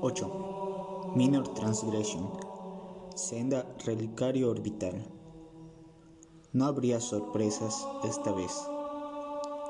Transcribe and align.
8. 0.00 1.12
Minor 1.16 1.48
Transgression. 1.54 2.30
Senda 3.16 3.66
relicario 3.84 4.48
orbital. 4.48 4.94
No 6.52 6.66
habría 6.66 7.00
sorpresas 7.00 7.84
esta 8.04 8.30
vez. 8.30 8.52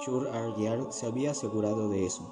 Chur 0.05 0.29
Aryar 0.29 0.93
se 0.93 1.07
había 1.07 1.31
asegurado 1.31 1.89
de 1.89 2.05
eso. 2.05 2.29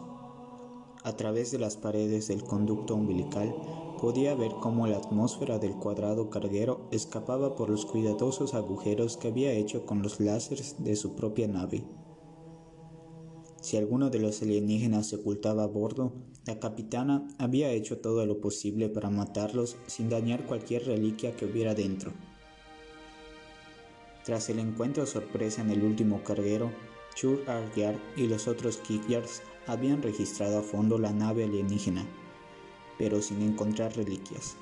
A 1.04 1.16
través 1.16 1.52
de 1.52 1.58
las 1.58 1.78
paredes 1.78 2.28
del 2.28 2.44
conducto 2.44 2.94
umbilical 2.94 3.54
podía 3.98 4.34
ver 4.34 4.52
cómo 4.60 4.86
la 4.86 4.98
atmósfera 4.98 5.58
del 5.58 5.76
cuadrado 5.76 6.28
carguero 6.28 6.88
escapaba 6.90 7.54
por 7.54 7.70
los 7.70 7.86
cuidadosos 7.86 8.52
agujeros 8.52 9.16
que 9.16 9.28
había 9.28 9.52
hecho 9.52 9.86
con 9.86 10.02
los 10.02 10.20
láseres 10.20 10.76
de 10.80 10.96
su 10.96 11.14
propia 11.14 11.48
nave. 11.48 11.82
Si 13.62 13.78
alguno 13.78 14.10
de 14.10 14.18
los 14.18 14.42
alienígenas 14.42 15.06
se 15.06 15.16
ocultaba 15.16 15.64
a 15.64 15.66
bordo, 15.66 16.12
la 16.46 16.60
capitana 16.60 17.26
había 17.38 17.70
hecho 17.72 17.98
todo 17.98 18.24
lo 18.24 18.40
posible 18.40 18.88
para 18.88 19.10
matarlos 19.10 19.76
sin 19.86 20.08
dañar 20.08 20.46
cualquier 20.46 20.86
reliquia 20.86 21.36
que 21.36 21.44
hubiera 21.44 21.74
dentro. 21.74 22.12
Tras 24.24 24.48
el 24.48 24.60
encuentro 24.60 25.06
sorpresa 25.06 25.62
en 25.62 25.70
el 25.70 25.82
último 25.82 26.22
carguero, 26.22 26.70
Chur 27.14 27.42
Aryar 27.48 27.96
y 28.16 28.28
los 28.28 28.46
otros 28.46 28.76
Kikyars 28.78 29.42
habían 29.66 30.02
registrado 30.02 30.58
a 30.58 30.62
fondo 30.62 30.98
la 30.98 31.12
nave 31.12 31.44
alienígena, 31.44 32.06
pero 32.96 33.20
sin 33.22 33.42
encontrar 33.42 33.96
reliquias. 33.96 34.56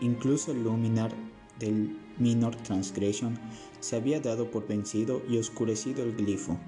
Incluso 0.00 0.52
el 0.52 0.62
luminar 0.62 1.12
del 1.58 1.98
Minor 2.18 2.54
Transgression 2.56 3.38
se 3.80 3.96
había 3.96 4.20
dado 4.20 4.50
por 4.50 4.68
vencido 4.68 5.22
y 5.28 5.38
oscurecido 5.38 6.04
el 6.04 6.14
glifo. 6.14 6.58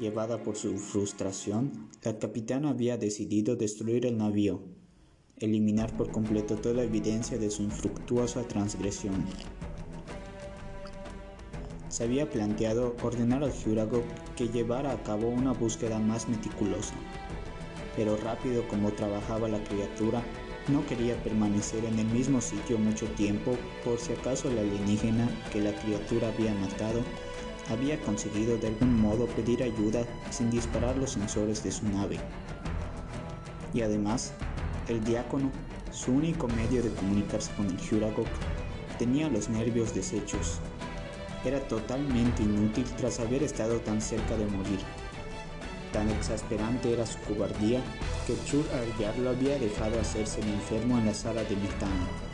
Llevada 0.00 0.42
por 0.42 0.56
su 0.56 0.78
frustración, 0.78 1.90
la 2.02 2.18
capitana 2.18 2.70
había 2.70 2.96
decidido 2.96 3.56
destruir 3.56 4.06
el 4.06 4.16
navío, 4.16 4.62
eliminar 5.38 5.94
por 5.98 6.10
completo 6.10 6.56
toda 6.56 6.82
evidencia 6.82 7.36
de 7.36 7.50
su 7.50 7.62
infructuosa 7.62 8.42
transgresión. 8.48 9.26
Se 11.90 12.04
había 12.04 12.30
planteado 12.30 12.96
ordenar 13.02 13.44
al 13.44 13.52
Jurago 13.52 14.02
que 14.34 14.48
llevara 14.48 14.92
a 14.92 15.02
cabo 15.02 15.28
una 15.28 15.52
búsqueda 15.52 15.98
más 15.98 16.26
meticulosa, 16.26 16.94
pero 17.94 18.16
rápido 18.16 18.66
como 18.68 18.92
trabajaba 18.92 19.46
la 19.46 19.62
criatura, 19.62 20.22
no 20.68 20.86
quería 20.86 21.22
permanecer 21.22 21.84
en 21.84 21.98
el 21.98 22.06
mismo 22.06 22.40
sitio 22.40 22.78
mucho 22.78 23.06
tiempo 23.08 23.58
por 23.84 23.98
si 23.98 24.14
acaso 24.14 24.50
la 24.50 24.62
alienígena 24.62 25.28
que 25.52 25.60
la 25.60 25.74
criatura 25.74 26.28
había 26.28 26.54
matado 26.54 27.02
había 27.70 28.00
conseguido 28.00 28.56
de 28.58 28.68
algún 28.68 29.00
modo 29.00 29.26
pedir 29.26 29.62
ayuda 29.62 30.04
sin 30.30 30.50
disparar 30.50 30.96
los 30.96 31.12
sensores 31.12 31.62
de 31.62 31.72
su 31.72 31.88
nave. 31.88 32.18
Y 33.74 33.82
además, 33.82 34.32
el 34.88 35.02
diácono, 35.04 35.50
su 35.90 36.12
único 36.12 36.48
medio 36.48 36.82
de 36.82 36.90
comunicarse 36.90 37.52
con 37.54 37.66
el 37.66 37.78
Juragok, 37.78 38.28
tenía 38.98 39.28
los 39.28 39.48
nervios 39.48 39.94
deshechos. 39.94 40.60
Era 41.44 41.60
totalmente 41.68 42.42
inútil 42.42 42.84
tras 42.96 43.20
haber 43.20 43.42
estado 43.42 43.80
tan 43.80 44.00
cerca 44.00 44.36
de 44.36 44.46
morir. 44.46 44.80
Tan 45.92 46.08
exasperante 46.10 46.92
era 46.92 47.04
su 47.04 47.18
cobardía 47.20 47.80
que 48.26 48.34
Chur 48.44 48.64
Aryar 48.72 49.18
lo 49.18 49.30
había 49.30 49.58
dejado 49.58 50.00
hacerse 50.00 50.40
el 50.40 50.48
enfermo 50.48 50.98
en 50.98 51.06
la 51.06 51.14
sala 51.14 51.42
de 51.44 51.56
metano 51.56 52.31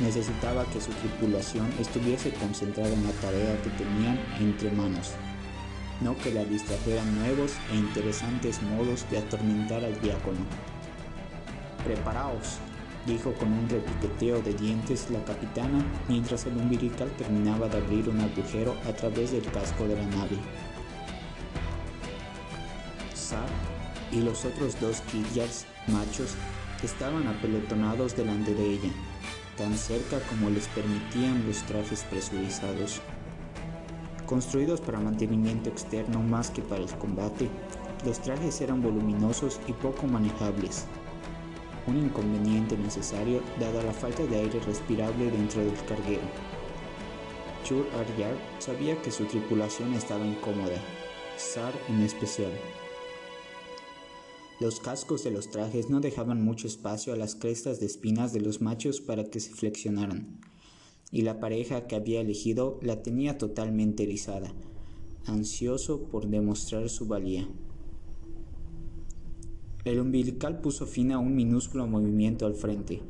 necesitaba 0.00 0.64
que 0.66 0.80
su 0.80 0.90
tripulación 0.92 1.72
estuviese 1.78 2.32
concentrada 2.32 2.92
en 2.92 3.04
la 3.04 3.12
tarea 3.12 3.60
que 3.62 3.70
tenían 3.70 4.18
entre 4.38 4.70
manos, 4.70 5.12
no 6.00 6.16
que 6.18 6.32
la 6.32 6.44
distrajeran 6.44 7.18
nuevos 7.18 7.52
e 7.72 7.76
interesantes 7.76 8.62
modos 8.62 9.04
de 9.10 9.18
atormentar 9.18 9.84
al 9.84 10.00
diácono. 10.00 10.40
Preparaos, 11.84 12.58
dijo 13.06 13.32
con 13.34 13.52
un 13.52 13.68
repiqueteo 13.68 14.40
de 14.42 14.54
dientes 14.54 15.10
la 15.10 15.24
capitana 15.24 15.84
mientras 16.08 16.44
el 16.46 16.56
umbilical 16.56 17.10
terminaba 17.16 17.68
de 17.68 17.78
abrir 17.78 18.08
un 18.08 18.20
agujero 18.20 18.74
a 18.86 18.92
través 18.92 19.32
del 19.32 19.44
casco 19.50 19.86
de 19.88 19.96
la 19.96 20.06
nave. 20.06 20.36
Sar 23.14 23.48
y 24.12 24.20
los 24.20 24.44
otros 24.44 24.78
dos 24.80 25.00
Kidyars 25.02 25.66
machos 25.86 26.34
estaban 26.82 27.26
apelotonados 27.26 28.16
delante 28.16 28.54
de 28.54 28.64
ella, 28.74 28.90
tan 29.58 29.76
cerca 29.76 30.20
como 30.20 30.48
les 30.48 30.68
permitían 30.68 31.44
los 31.46 31.58
trajes 31.64 32.04
presurizados. 32.08 33.02
Construidos 34.24 34.80
para 34.80 35.00
mantenimiento 35.00 35.68
externo 35.68 36.22
más 36.22 36.50
que 36.50 36.62
para 36.62 36.82
el 36.82 36.90
combate, 36.94 37.48
los 38.06 38.20
trajes 38.20 38.60
eran 38.60 38.80
voluminosos 38.80 39.60
y 39.66 39.72
poco 39.72 40.06
manejables, 40.06 40.86
un 41.88 41.96
inconveniente 41.96 42.76
necesario 42.76 43.42
dada 43.58 43.82
la 43.82 43.92
falta 43.92 44.24
de 44.24 44.36
aire 44.36 44.60
respirable 44.60 45.30
dentro 45.30 45.62
del 45.64 45.74
carguero. 45.86 46.22
Chur 47.64 47.86
Aryar 47.98 48.36
sabía 48.58 49.00
que 49.02 49.10
su 49.10 49.24
tripulación 49.24 49.94
estaba 49.94 50.24
incómoda, 50.24 50.76
Sar 51.36 51.72
en 51.88 52.02
especial. 52.02 52.52
Los 54.60 54.80
cascos 54.80 55.22
de 55.22 55.30
los 55.30 55.50
trajes 55.50 55.88
no 55.88 56.00
dejaban 56.00 56.42
mucho 56.42 56.66
espacio 56.66 57.12
a 57.12 57.16
las 57.16 57.36
crestas 57.36 57.78
de 57.78 57.86
espinas 57.86 58.32
de 58.32 58.40
los 58.40 58.60
machos 58.60 59.00
para 59.00 59.24
que 59.24 59.38
se 59.38 59.52
flexionaran, 59.52 60.40
y 61.12 61.22
la 61.22 61.38
pareja 61.38 61.86
que 61.86 61.94
había 61.94 62.20
elegido 62.20 62.80
la 62.82 63.00
tenía 63.00 63.38
totalmente 63.38 64.02
erizada, 64.02 64.52
ansioso 65.26 66.08
por 66.08 66.26
demostrar 66.26 66.88
su 66.88 67.06
valía. 67.06 67.48
El 69.84 70.00
umbilical 70.00 70.60
puso 70.60 70.86
fin 70.86 71.12
a 71.12 71.20
un 71.20 71.36
minúsculo 71.36 71.86
movimiento 71.86 72.44
al 72.44 72.56
frente, 72.56 73.00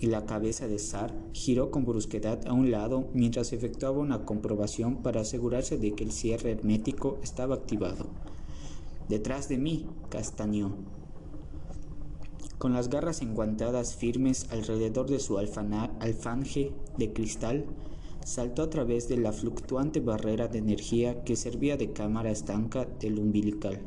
y 0.00 0.08
la 0.08 0.26
cabeza 0.26 0.68
de 0.68 0.78
Sar 0.78 1.14
giró 1.32 1.70
con 1.70 1.86
brusquedad 1.86 2.46
a 2.46 2.52
un 2.52 2.70
lado 2.70 3.08
mientras 3.14 3.54
efectuaba 3.54 3.98
una 3.98 4.26
comprobación 4.26 5.02
para 5.02 5.22
asegurarse 5.22 5.78
de 5.78 5.94
que 5.94 6.04
el 6.04 6.12
cierre 6.12 6.50
hermético 6.50 7.18
estaba 7.22 7.54
activado. 7.54 8.10
Detrás 9.08 9.48
de 9.48 9.56
mí, 9.56 9.86
castañó. 10.10 10.97
Con 12.58 12.72
las 12.72 12.88
garras 12.88 13.22
enguantadas 13.22 13.94
firmes 13.94 14.48
alrededor 14.50 15.08
de 15.08 15.20
su 15.20 15.38
alfanje 15.38 16.72
de 16.96 17.12
cristal, 17.12 17.66
saltó 18.24 18.62
a 18.62 18.70
través 18.70 19.08
de 19.08 19.16
la 19.16 19.32
fluctuante 19.32 20.00
barrera 20.00 20.48
de 20.48 20.58
energía 20.58 21.22
que 21.22 21.36
servía 21.36 21.76
de 21.76 21.92
cámara 21.92 22.30
estanca 22.30 22.84
del 22.84 23.20
umbilical. 23.20 23.80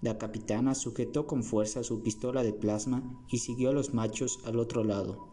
La 0.00 0.16
capitana 0.16 0.74
sujetó 0.74 1.26
con 1.26 1.42
fuerza 1.42 1.82
su 1.82 2.02
pistola 2.02 2.42
de 2.44 2.52
plasma 2.52 3.02
y 3.28 3.38
siguió 3.38 3.70
a 3.70 3.72
los 3.72 3.92
machos 3.94 4.38
al 4.46 4.58
otro 4.58 4.84
lado. 4.84 5.28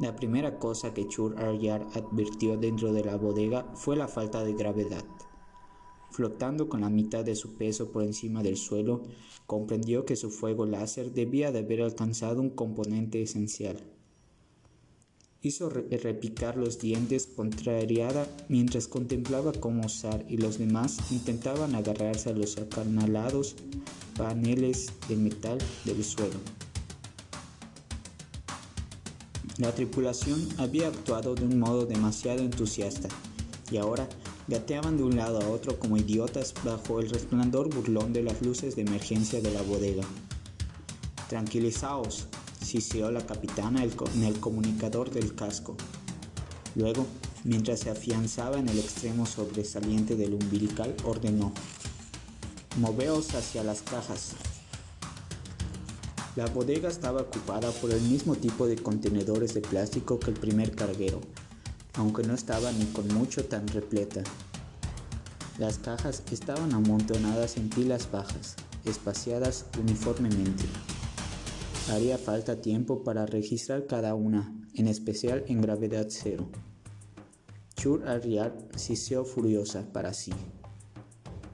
La 0.00 0.16
primera 0.16 0.58
cosa 0.58 0.92
que 0.92 1.06
Chur 1.06 1.38
Aryar 1.38 1.86
advirtió 1.94 2.56
dentro 2.56 2.92
de 2.92 3.04
la 3.04 3.16
bodega 3.16 3.70
fue 3.74 3.96
la 3.96 4.08
falta 4.08 4.42
de 4.42 4.54
gravedad. 4.54 5.04
Flotando 6.14 6.68
con 6.68 6.82
la 6.82 6.90
mitad 6.90 7.24
de 7.24 7.34
su 7.34 7.54
peso 7.54 7.90
por 7.90 8.04
encima 8.04 8.44
del 8.44 8.56
suelo, 8.56 9.02
comprendió 9.46 10.04
que 10.04 10.14
su 10.14 10.30
fuego 10.30 10.64
láser 10.64 11.10
debía 11.10 11.50
de 11.50 11.58
haber 11.58 11.82
alcanzado 11.82 12.40
un 12.40 12.50
componente 12.50 13.20
esencial. 13.20 13.78
Hizo 15.42 15.70
repicar 15.70 16.56
los 16.56 16.78
dientes 16.78 17.26
contrariada 17.26 18.28
mientras 18.48 18.86
contemplaba 18.86 19.50
cómo 19.50 19.88
Sar 19.88 20.24
y 20.28 20.36
los 20.36 20.56
demás 20.56 21.10
intentaban 21.10 21.74
agarrarse 21.74 22.30
a 22.30 22.32
los 22.32 22.58
acanalados 22.58 23.56
paneles 24.16 24.92
de 25.08 25.16
metal 25.16 25.58
del 25.84 26.04
suelo. 26.04 26.38
La 29.58 29.74
tripulación 29.74 30.46
había 30.58 30.86
actuado 30.86 31.34
de 31.34 31.42
un 31.42 31.58
modo 31.58 31.86
demasiado 31.86 32.38
entusiasta 32.38 33.08
y 33.72 33.78
ahora 33.78 34.08
Gateaban 34.46 34.98
de 34.98 35.04
un 35.04 35.16
lado 35.16 35.40
a 35.40 35.48
otro 35.48 35.78
como 35.78 35.96
idiotas 35.96 36.52
bajo 36.62 37.00
el 37.00 37.08
resplandor 37.08 37.74
burlón 37.74 38.12
de 38.12 38.22
las 38.22 38.42
luces 38.42 38.76
de 38.76 38.82
emergencia 38.82 39.40
de 39.40 39.50
la 39.50 39.62
bodega. 39.62 40.04
Tranquilizaos, 41.30 42.26
siseó 42.62 43.10
la 43.10 43.24
capitana 43.24 43.82
en 43.82 44.22
el 44.22 44.40
comunicador 44.40 45.10
del 45.10 45.34
casco. 45.34 45.76
Luego, 46.74 47.06
mientras 47.44 47.80
se 47.80 47.90
afianzaba 47.90 48.58
en 48.58 48.68
el 48.68 48.78
extremo 48.78 49.24
sobresaliente 49.24 50.14
del 50.14 50.34
umbilical, 50.34 50.94
ordenó, 51.04 51.52
Moveos 52.76 53.34
hacia 53.34 53.64
las 53.64 53.80
cajas. 53.80 54.32
La 56.36 56.46
bodega 56.46 56.88
estaba 56.88 57.22
ocupada 57.22 57.70
por 57.70 57.92
el 57.92 58.00
mismo 58.02 58.34
tipo 58.34 58.66
de 58.66 58.76
contenedores 58.76 59.54
de 59.54 59.60
plástico 59.60 60.18
que 60.18 60.32
el 60.32 60.36
primer 60.36 60.74
carguero, 60.74 61.20
aunque 61.96 62.22
no 62.22 62.34
estaba 62.34 62.72
ni 62.72 62.86
con 62.86 63.08
mucho 63.14 63.44
tan 63.44 63.66
repleta. 63.68 64.22
Las 65.58 65.78
cajas 65.78 66.22
estaban 66.32 66.72
amontonadas 66.74 67.56
en 67.56 67.68
pilas 67.68 68.10
bajas, 68.10 68.56
espaciadas 68.84 69.66
uniformemente. 69.80 70.64
Haría 71.90 72.18
falta 72.18 72.60
tiempo 72.60 73.04
para 73.04 73.26
registrar 73.26 73.86
cada 73.86 74.14
una, 74.14 74.52
en 74.74 74.88
especial 74.88 75.44
en 75.48 75.60
gravedad 75.60 76.06
cero. 76.08 76.48
Chur 77.76 78.08
Arriar 78.08 78.56
siseó 78.76 79.24
furiosa 79.24 79.92
para 79.92 80.14
sí. 80.14 80.32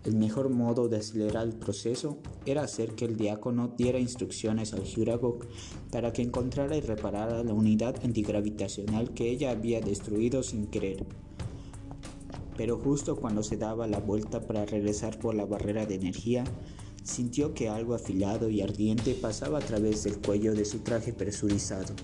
El 0.03 0.17
mejor 0.17 0.49
modo 0.49 0.89
de 0.89 0.97
acelerar 0.97 1.47
el 1.47 1.53
proceso 1.53 2.17
era 2.47 2.63
hacer 2.63 2.95
que 2.95 3.05
el 3.05 3.19
diácono 3.19 3.75
diera 3.77 3.99
instrucciones 3.99 4.73
al 4.73 4.91
Juragok 4.91 5.47
para 5.91 6.11
que 6.11 6.23
encontrara 6.23 6.75
y 6.75 6.81
reparara 6.81 7.45
la 7.45 7.53
unidad 7.53 7.97
antigravitacional 8.03 9.13
que 9.13 9.29
ella 9.29 9.51
había 9.51 9.83
destruido 9.83 10.43
sin 10.43 10.69
querer. 10.69 11.05
Pero 12.57 12.79
justo 12.79 13.17
cuando 13.17 13.43
se 13.43 13.59
daba 13.59 13.87
la 13.87 14.01
vuelta 14.01 14.41
para 14.41 14.65
regresar 14.65 15.19
por 15.19 15.35
la 15.35 15.45
barrera 15.45 15.85
de 15.85 15.97
energía, 15.97 16.45
sintió 17.03 17.53
que 17.53 17.69
algo 17.69 17.95
afilado 17.95 18.49
y 18.49 18.63
ardiente 18.63 19.15
pasaba 19.15 19.59
a 19.59 19.63
través 19.63 20.05
del 20.05 20.19
cuello 20.19 20.55
de 20.55 20.65
su 20.65 20.79
traje 20.79 21.13
presurizado, 21.13 21.95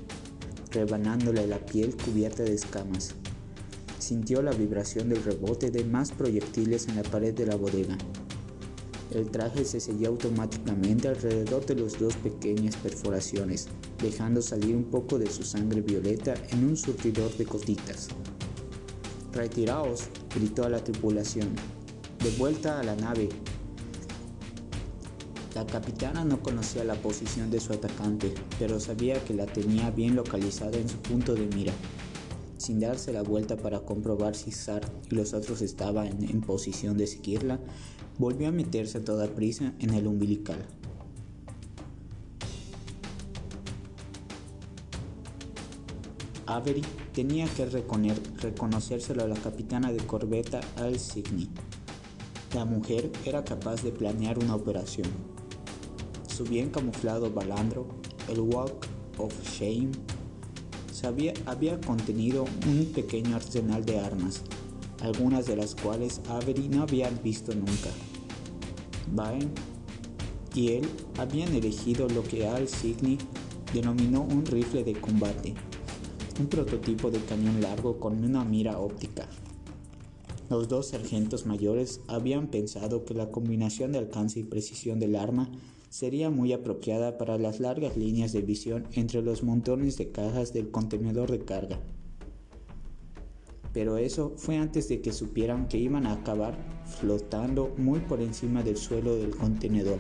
rebanándole 0.71 1.47
la 1.47 1.65
piel 1.65 1.97
cubierta 1.97 2.43
de 2.43 2.55
escamas 2.55 3.15
sintió 4.07 4.41
la 4.41 4.53
vibración 4.53 5.09
del 5.09 5.25
rebote 5.25 5.73
de 5.73 5.83
más 5.83 6.13
proyectiles 6.13 6.87
en 6.87 6.95
la 6.95 7.03
pared 7.03 7.35
de 7.35 7.45
la 7.45 7.57
bodega. 7.57 7.99
El 9.11 9.31
traje 9.33 9.65
se 9.65 9.81
selló 9.81 10.11
automáticamente 10.11 11.09
alrededor 11.09 11.67
de 11.67 11.75
las 11.75 11.99
dos 11.99 12.15
pequeñas 12.15 12.77
perforaciones, 12.77 13.67
dejando 14.01 14.43
salir 14.43 14.77
un 14.77 14.85
poco 14.85 15.19
de 15.19 15.29
su 15.29 15.43
sangre 15.43 15.81
violeta 15.81 16.35
en 16.51 16.65
un 16.65 16.77
surtidor 16.77 17.37
de 17.37 17.47
gotitas. 17.47 18.09
Retiraos, 19.33 20.05
gritó 20.33 20.65
a 20.65 20.69
la 20.69 20.85
tripulación. 20.85 21.49
De 22.23 22.31
vuelta 22.39 22.79
a 22.79 22.85
la 22.85 22.95
nave. 22.95 23.29
La 25.57 25.67
capitana 25.67 26.25
no 26.25 26.41
conocía 26.43 26.85
la 26.85 26.95
posición 26.95 27.51
de 27.51 27.59
su 27.59 27.73
atacante, 27.73 28.33
pero 28.59 28.79
sabía 28.79 29.23
que 29.25 29.35
la 29.35 29.47
tenía 29.47 29.91
bien 29.91 30.15
localizada 30.15 30.77
en 30.77 30.89
su 30.89 30.99
punto 30.99 31.35
de 31.35 31.47
mira 31.47 31.73
sin 32.67 32.81
darse 32.81 33.13
la 33.13 33.23
vuelta 33.23 33.57
para 33.57 33.79
comprobar 33.79 34.35
si 34.35 34.51
Sar 34.51 34.83
y 35.09 35.15
los 35.15 35.35
otros 35.35 35.63
estaban 35.63 36.09
en, 36.25 36.41
posición 36.41 36.97
de 36.97 37.07
seguirla, 37.07 37.61
volvió 38.19 38.49
a 38.49 38.51
meterse 38.51 38.99
a 38.99 39.05
toda 39.05 39.29
prisa 39.29 39.73
en 39.79 39.95
el 39.95 40.09
umbilical. 40.09 40.67
Avery 46.47 46.83
tenía 47.15 47.47
que 47.47 47.67
reconocérselo 47.67 49.23
a 49.23 49.29
la 49.29 49.37
capitana 49.37 49.93
de 49.93 50.05
corbeta 50.05 50.61
Al 50.77 50.99
Signy. 50.99 51.49
La 52.53 52.65
mujer 52.65 53.13
era 53.25 53.45
capaz 53.45 53.85
de 53.85 53.93
planear 53.93 54.41
una 54.41 54.57
operación. 54.57 55.09
Su 56.27 56.43
bien 56.43 56.71
camuflado 56.71 57.33
balandro, 57.33 57.87
el 58.29 58.41
Walk 58.41 58.89
of 59.19 59.33
Shame, 59.45 59.93
había, 61.05 61.81
contenido 61.81 62.45
un 62.67 62.87
pequeño 62.87 63.37
arsenal 63.37 63.85
de 63.85 63.99
armas, 63.99 64.43
algunas 65.01 65.47
de 65.47 65.57
las 65.57 65.75
cuales 65.75 66.21
Avery 66.29 66.69
no 66.69 66.83
había 66.83 67.11
visto 67.11 67.55
nunca. 67.55 67.91
Baen 69.13 69.51
y 70.55 70.73
él 70.73 70.89
habían 71.19 71.55
elegido 71.55 72.09
lo 72.09 72.23
que 72.23 72.47
Al 72.47 72.67
Signy 72.67 73.19
denominó 73.75 74.23
un 74.23 74.47
rifle 74.47 74.85
de 74.85 74.95
combate, 74.95 75.55
un 76.41 76.47
prototipo 76.47 77.11
de 77.11 77.21
cañón 77.21 77.61
largo 77.61 78.01
con 78.01 78.25
una 78.25 78.45
mira 78.45 78.79
óptica. 78.79 79.29
Los 80.49 80.69
dos 80.69 80.89
sargentos 80.89 81.45
mayores 81.45 82.01
habían 82.07 82.47
pensado 82.47 83.05
que 83.05 83.15
la 83.15 83.31
combinación 83.31 83.93
de 83.93 83.99
alcance 83.99 84.41
y 84.41 84.45
precisión 84.45 85.01
del 85.01 85.17
arma 85.17 85.51
sería 85.89 86.31
muy 86.31 86.53
apropiada 86.53 87.19
para 87.19 87.39
las 87.39 87.61
largas 87.61 87.97
líneas 87.97 88.33
de 88.33 88.43
visión 88.43 88.87
entre 88.93 89.23
los 89.23 89.43
montones 89.43 89.97
de 89.97 90.11
cajas 90.11 90.53
del 90.53 90.71
contenedor 90.71 91.31
de 91.31 91.45
carga. 91.45 91.81
Pero 93.73 93.99
eso 93.99 94.33
fue 94.37 94.57
antes 94.57 94.89
de 94.89 95.01
que 95.01 95.13
supieran 95.13 95.69
que 95.69 95.79
iban 95.79 96.07
a 96.07 96.13
acabar 96.13 96.57
flotando 96.99 97.75
muy 97.77 98.01
por 98.01 98.21
encima 98.21 98.63
del 98.63 98.77
suelo 98.77 99.17
del 99.17 99.37
contenedor. 99.37 99.99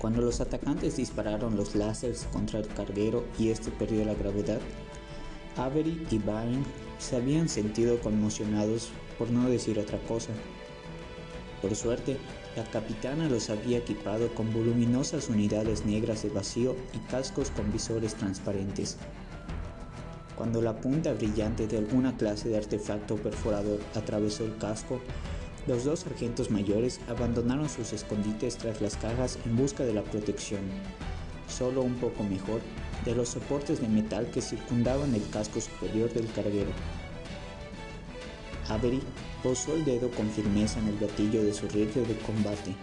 Cuando 0.00 0.20
los 0.20 0.40
atacantes 0.40 0.96
dispararon 0.96 1.56
los 1.56 1.76
láseres 1.76 2.26
contra 2.32 2.58
el 2.58 2.66
carguero 2.66 3.22
y 3.38 3.50
este 3.50 3.70
perdió 3.70 4.04
la 4.04 4.14
gravedad, 4.14 4.60
Avery 5.56 6.04
y 6.10 6.18
Bain 6.18 6.64
se 6.98 7.14
habían 7.14 7.48
sentido 7.48 8.00
conmocionados, 8.00 8.90
por 9.18 9.30
no 9.30 9.48
decir 9.48 9.78
otra 9.78 9.98
cosa. 10.08 10.32
Por 11.60 11.76
suerte, 11.76 12.16
la 12.56 12.64
capitana 12.64 13.28
los 13.28 13.48
había 13.48 13.78
equipado 13.78 14.34
con 14.34 14.52
voluminosas 14.52 15.28
unidades 15.28 15.86
negras 15.86 16.22
de 16.22 16.28
vacío 16.28 16.76
y 16.92 16.98
cascos 17.10 17.50
con 17.50 17.72
visores 17.72 18.14
transparentes. 18.14 18.98
Cuando 20.36 20.60
la 20.60 20.76
punta 20.80 21.12
brillante 21.14 21.66
de 21.66 21.78
alguna 21.78 22.16
clase 22.16 22.48
de 22.48 22.58
artefacto 22.58 23.16
perforador 23.16 23.80
atravesó 23.94 24.44
el 24.44 24.56
casco, 24.58 25.00
los 25.66 25.84
dos 25.84 26.00
sargentos 26.00 26.50
mayores 26.50 27.00
abandonaron 27.08 27.68
sus 27.68 27.92
escondites 27.92 28.56
tras 28.58 28.80
las 28.80 28.96
cajas 28.96 29.38
en 29.46 29.56
busca 29.56 29.84
de 29.84 29.94
la 29.94 30.02
protección, 30.02 30.60
solo 31.48 31.82
un 31.82 31.94
poco 31.94 32.24
mejor, 32.24 32.60
de 33.04 33.14
los 33.14 33.30
soportes 33.30 33.80
de 33.80 33.88
metal 33.88 34.26
que 34.32 34.42
circundaban 34.42 35.14
el 35.14 35.28
casco 35.30 35.60
superior 35.60 36.12
del 36.12 36.30
carguero. 36.32 36.70
Avery 38.72 39.00
posó 39.42 39.74
el 39.74 39.84
dedo 39.84 40.10
con 40.10 40.28
firmeza 40.30 40.78
en 40.80 40.88
el 40.88 40.98
gatillo 40.98 41.42
de 41.42 41.52
su 41.52 41.68
rifle 41.68 42.02
de 42.02 42.16
combate. 42.18 42.74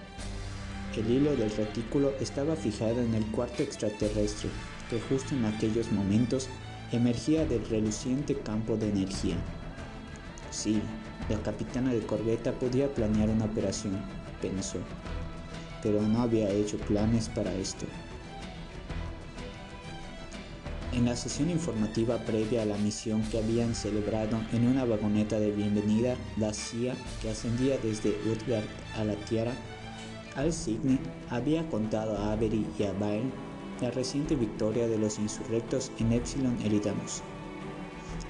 El 0.96 1.10
hilo 1.10 1.36
del 1.36 1.52
retículo 1.52 2.14
estaba 2.20 2.56
fijado 2.56 3.02
en 3.02 3.14
el 3.14 3.26
cuarto 3.28 3.64
extraterrestre, 3.64 4.50
que 4.90 5.00
justo 5.00 5.34
en 5.36 5.46
aquellos 5.46 5.92
momentos 5.92 6.50
emergía 6.92 7.46
del 7.46 7.66
reluciente 7.70 8.36
campo 8.36 8.76
de 8.76 8.90
energía. 8.90 9.38
Sí, 10.52 10.82
la 11.30 11.38
capitana 11.42 11.94
de 11.94 12.02
corbeta 12.02 12.52
podía 12.52 12.94
planear 12.94 13.30
una 13.30 13.46
operación, 13.46 14.02
pensó, 14.42 14.80
pero 15.82 16.02
no 16.02 16.22
había 16.22 16.50
hecho 16.50 16.78
planes 16.80 17.30
para 17.30 17.54
esto. 17.54 17.86
En 20.92 21.06
la 21.06 21.16
sesión 21.16 21.52
informativa 21.52 22.18
previa 22.26 22.64
a 22.64 22.66
la 22.66 22.78
misión 22.78 23.22
que 23.30 23.38
habían 23.38 23.76
celebrado 23.76 24.40
en 24.54 24.68
una 24.68 24.86
vagoneta 24.86 25.40
de 25.40 25.52
bienvenida 25.52 26.16
la 26.36 26.52
CIA 26.52 26.96
que 27.22 27.30
ascendía 27.30 27.78
desde 27.78 28.10
Utgard 28.26 28.66
a 28.98 29.04
la 29.04 29.16
Tierra, 29.16 29.54
Al 30.36 30.52
había 31.30 31.70
contado 31.70 32.18
a 32.18 32.32
Avery 32.32 32.66
y 32.80 32.84
a 32.84 32.94
Byrne 32.94 33.32
la 33.82 33.92
reciente 33.92 34.36
victoria 34.36 34.88
de 34.88 34.98
los 34.98 35.20
insurrectos 35.20 35.92
en 36.00 36.12
Epsilon 36.12 36.58
Eridanos, 36.64 37.22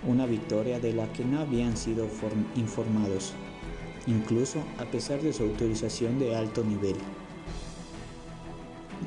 una 0.06 0.26
victoria 0.26 0.80
de 0.80 0.94
la 0.94 1.12
que 1.14 1.24
no 1.24 1.40
habían 1.40 1.78
sido 1.78 2.08
informados, 2.56 3.34
incluso 4.06 4.60
a 4.80 4.86
pesar 4.86 5.22
de 5.22 5.32
su 5.32 5.44
autorización 5.44 6.20
de 6.20 6.36
alto 6.36 6.64
nivel. 6.64 6.96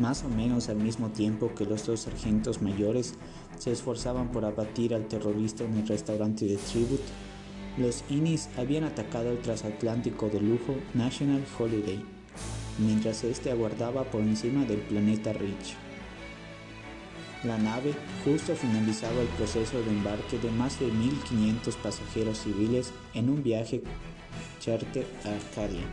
Más 0.00 0.25
o 0.25 0.28
menos 0.28 0.68
al 0.68 0.76
mismo 0.76 1.11
tiempo 1.11 1.54
que 1.54 1.66
los 1.66 1.87
dos 1.87 2.00
sargentos 2.00 2.62
mayores 2.62 3.14
se 3.62 3.71
esforzaban 3.71 4.33
por 4.33 4.45
abatir 4.45 4.92
al 4.92 5.07
terrorista 5.07 5.62
en 5.62 5.76
el 5.76 5.87
restaurante 5.87 6.47
de 6.47 6.57
Tribute, 6.57 7.04
los 7.78 8.02
Innis 8.11 8.49
habían 8.59 8.83
atacado 8.83 9.31
el 9.31 9.38
transatlántico 9.38 10.28
de 10.28 10.40
lujo 10.40 10.75
National 10.95 11.45
Holiday, 11.57 12.04
mientras 12.78 13.23
este 13.23 13.52
aguardaba 13.52 14.02
por 14.02 14.21
encima 14.21 14.64
del 14.64 14.81
planeta 14.81 15.33
Rich. 15.33 15.76
La 17.45 17.57
nave 17.57 17.95
justo 18.25 18.57
finalizaba 18.57 19.21
el 19.21 19.28
proceso 19.28 19.81
de 19.81 19.90
embarque 19.90 20.40
de 20.40 20.50
más 20.50 20.81
de 20.81 20.88
1.500 20.88 21.76
pasajeros 21.76 22.38
civiles 22.38 22.92
en 23.14 23.31
un 23.31 23.45
viaje 23.45 23.81
charter 24.59 25.07
a 25.25 25.37
Arcadia. 25.37 25.87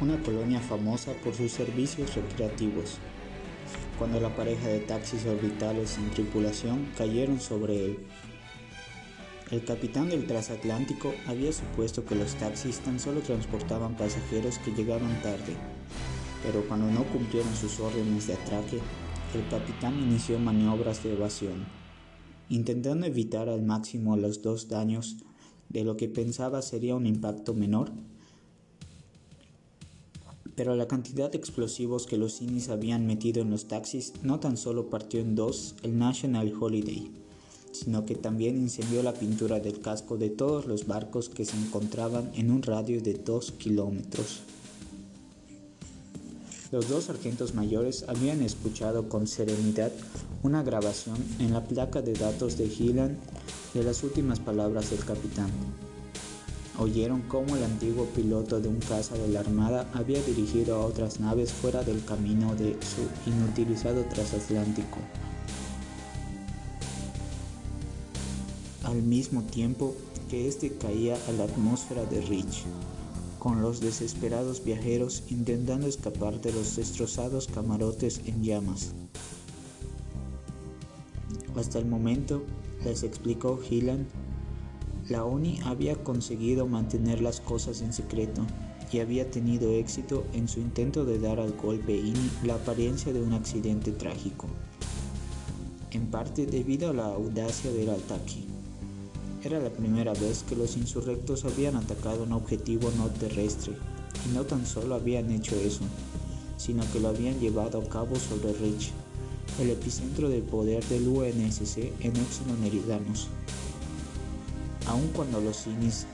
una 0.00 0.16
colonia 0.22 0.60
famosa 0.60 1.12
por 1.22 1.34
sus 1.34 1.52
servicios 1.52 2.14
recreativos. 2.14 2.98
Cuando 4.00 4.18
la 4.18 4.34
pareja 4.34 4.66
de 4.68 4.80
taxis 4.80 5.26
orbitales 5.26 5.90
sin 5.90 6.08
tripulación 6.08 6.88
cayeron 6.96 7.38
sobre 7.38 7.84
él, 7.84 7.98
el 9.50 9.62
capitán 9.62 10.08
del 10.08 10.26
transatlántico 10.26 11.12
había 11.26 11.52
supuesto 11.52 12.06
que 12.06 12.14
los 12.14 12.34
taxis 12.36 12.78
tan 12.78 12.98
solo 12.98 13.20
transportaban 13.20 13.98
pasajeros 13.98 14.56
que 14.60 14.70
llegaban 14.70 15.20
tarde, 15.20 15.54
pero 16.42 16.66
cuando 16.66 16.86
no 16.90 17.04
cumplieron 17.12 17.54
sus 17.54 17.78
órdenes 17.78 18.26
de 18.26 18.32
atraque, 18.32 18.78
el 19.34 19.46
capitán 19.50 20.00
inició 20.00 20.38
maniobras 20.38 21.04
de 21.04 21.12
evasión, 21.12 21.66
intentando 22.48 23.04
evitar 23.04 23.50
al 23.50 23.60
máximo 23.60 24.16
los 24.16 24.40
dos 24.40 24.68
daños 24.68 25.18
de 25.68 25.84
lo 25.84 25.98
que 25.98 26.08
pensaba 26.08 26.62
sería 26.62 26.94
un 26.94 27.04
impacto 27.04 27.52
menor 27.52 27.92
pero 30.60 30.76
la 30.76 30.86
cantidad 30.86 31.32
de 31.32 31.38
explosivos 31.38 32.06
que 32.06 32.18
los 32.18 32.42
Inis 32.42 32.68
habían 32.68 33.06
metido 33.06 33.40
en 33.40 33.48
los 33.48 33.64
taxis 33.64 34.12
no 34.22 34.40
tan 34.40 34.58
solo 34.58 34.90
partió 34.90 35.18
en 35.18 35.34
dos 35.34 35.74
el 35.82 35.98
National 35.98 36.52
Holiday, 36.60 37.10
sino 37.72 38.04
que 38.04 38.14
también 38.14 38.58
incendió 38.58 39.02
la 39.02 39.14
pintura 39.14 39.58
del 39.58 39.80
casco 39.80 40.18
de 40.18 40.28
todos 40.28 40.66
los 40.66 40.86
barcos 40.86 41.30
que 41.30 41.46
se 41.46 41.56
encontraban 41.56 42.30
en 42.34 42.50
un 42.50 42.60
radio 42.60 43.00
de 43.00 43.14
dos 43.14 43.52
kilómetros. 43.52 44.40
Los 46.70 46.90
dos 46.90 47.04
sargentos 47.04 47.54
mayores 47.54 48.04
habían 48.06 48.42
escuchado 48.42 49.08
con 49.08 49.26
serenidad 49.26 49.92
una 50.42 50.62
grabación 50.62 51.16
en 51.38 51.54
la 51.54 51.64
placa 51.64 52.02
de 52.02 52.12
datos 52.12 52.58
de 52.58 52.68
Gillan 52.68 53.16
de 53.72 53.82
las 53.82 54.02
últimas 54.02 54.40
palabras 54.40 54.90
del 54.90 55.02
capitán. 55.06 55.50
Oyeron 56.78 57.22
cómo 57.22 57.56
el 57.56 57.64
antiguo 57.64 58.06
piloto 58.06 58.60
de 58.60 58.68
un 58.68 58.78
caza 58.78 59.14
de 59.16 59.28
la 59.28 59.40
Armada 59.40 59.90
había 59.92 60.22
dirigido 60.22 60.76
a 60.76 60.86
otras 60.86 61.20
naves 61.20 61.52
fuera 61.52 61.82
del 61.82 62.04
camino 62.04 62.54
de 62.54 62.76
su 62.82 63.30
inutilizado 63.30 64.04
transatlántico. 64.04 64.98
Al 68.84 69.02
mismo 69.02 69.42
tiempo 69.42 69.94
que 70.30 70.48
éste 70.48 70.72
caía 70.72 71.18
a 71.28 71.32
la 71.32 71.44
atmósfera 71.44 72.04
de 72.04 72.20
Rich, 72.22 72.64
con 73.38 73.62
los 73.62 73.80
desesperados 73.80 74.64
viajeros 74.64 75.24
intentando 75.28 75.86
escapar 75.86 76.40
de 76.40 76.52
los 76.52 76.76
destrozados 76.76 77.48
camarotes 77.48 78.20
en 78.26 78.42
llamas. 78.42 78.92
Hasta 81.56 81.78
el 81.78 81.86
momento, 81.86 82.42
les 82.84 83.02
explicó 83.02 83.58
Gillan, 83.58 84.06
la 85.10 85.24
ONI 85.24 85.58
había 85.64 85.96
conseguido 85.96 86.68
mantener 86.68 87.20
las 87.20 87.40
cosas 87.40 87.82
en 87.82 87.92
secreto 87.92 88.46
y 88.92 89.00
había 89.00 89.28
tenido 89.28 89.72
éxito 89.72 90.24
en 90.34 90.46
su 90.46 90.60
intento 90.60 91.04
de 91.04 91.18
dar 91.18 91.40
al 91.40 91.52
golpe 91.52 91.96
INI 91.96 92.30
la 92.44 92.54
apariencia 92.54 93.12
de 93.12 93.20
un 93.20 93.32
accidente 93.32 93.90
trágico, 93.90 94.46
en 95.90 96.06
parte 96.06 96.46
debido 96.46 96.90
a 96.90 96.92
la 96.92 97.06
audacia 97.06 97.72
del 97.72 97.90
ataque. 97.90 98.44
Era 99.42 99.58
la 99.58 99.70
primera 99.70 100.12
vez 100.12 100.44
que 100.48 100.54
los 100.54 100.76
insurrectos 100.76 101.44
habían 101.44 101.74
atacado 101.74 102.22
un 102.22 102.32
objetivo 102.32 102.92
no 102.96 103.08
terrestre, 103.08 103.74
y 104.28 104.34
no 104.34 104.44
tan 104.44 104.64
solo 104.64 104.94
habían 104.94 105.32
hecho 105.32 105.56
eso, 105.56 105.82
sino 106.56 106.84
que 106.92 107.00
lo 107.00 107.08
habían 107.08 107.40
llevado 107.40 107.80
a 107.80 107.88
cabo 107.88 108.14
sobre 108.14 108.52
Rich, 108.52 108.92
el 109.60 109.70
epicentro 109.70 110.28
del 110.28 110.42
poder 110.42 110.84
del 110.84 111.08
UNSC 111.08 111.78
en 112.00 112.16
Epsilon 112.16 112.64
Eridanos. 112.64 113.28
Aun 114.90 115.06
cuando 115.14 115.40
los 115.40 115.56
Sinis 115.56 116.04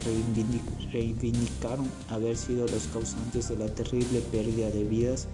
reivindicaron 0.92 1.90
haber 2.11 2.37
sido 2.37 2.66
los 2.66 2.87
causantes 2.88 3.49
de 3.49 3.56
la 3.56 3.75
terrible 3.75 4.21
pérdida 4.21 4.68
de 4.68 4.85
vidas, 4.85 5.28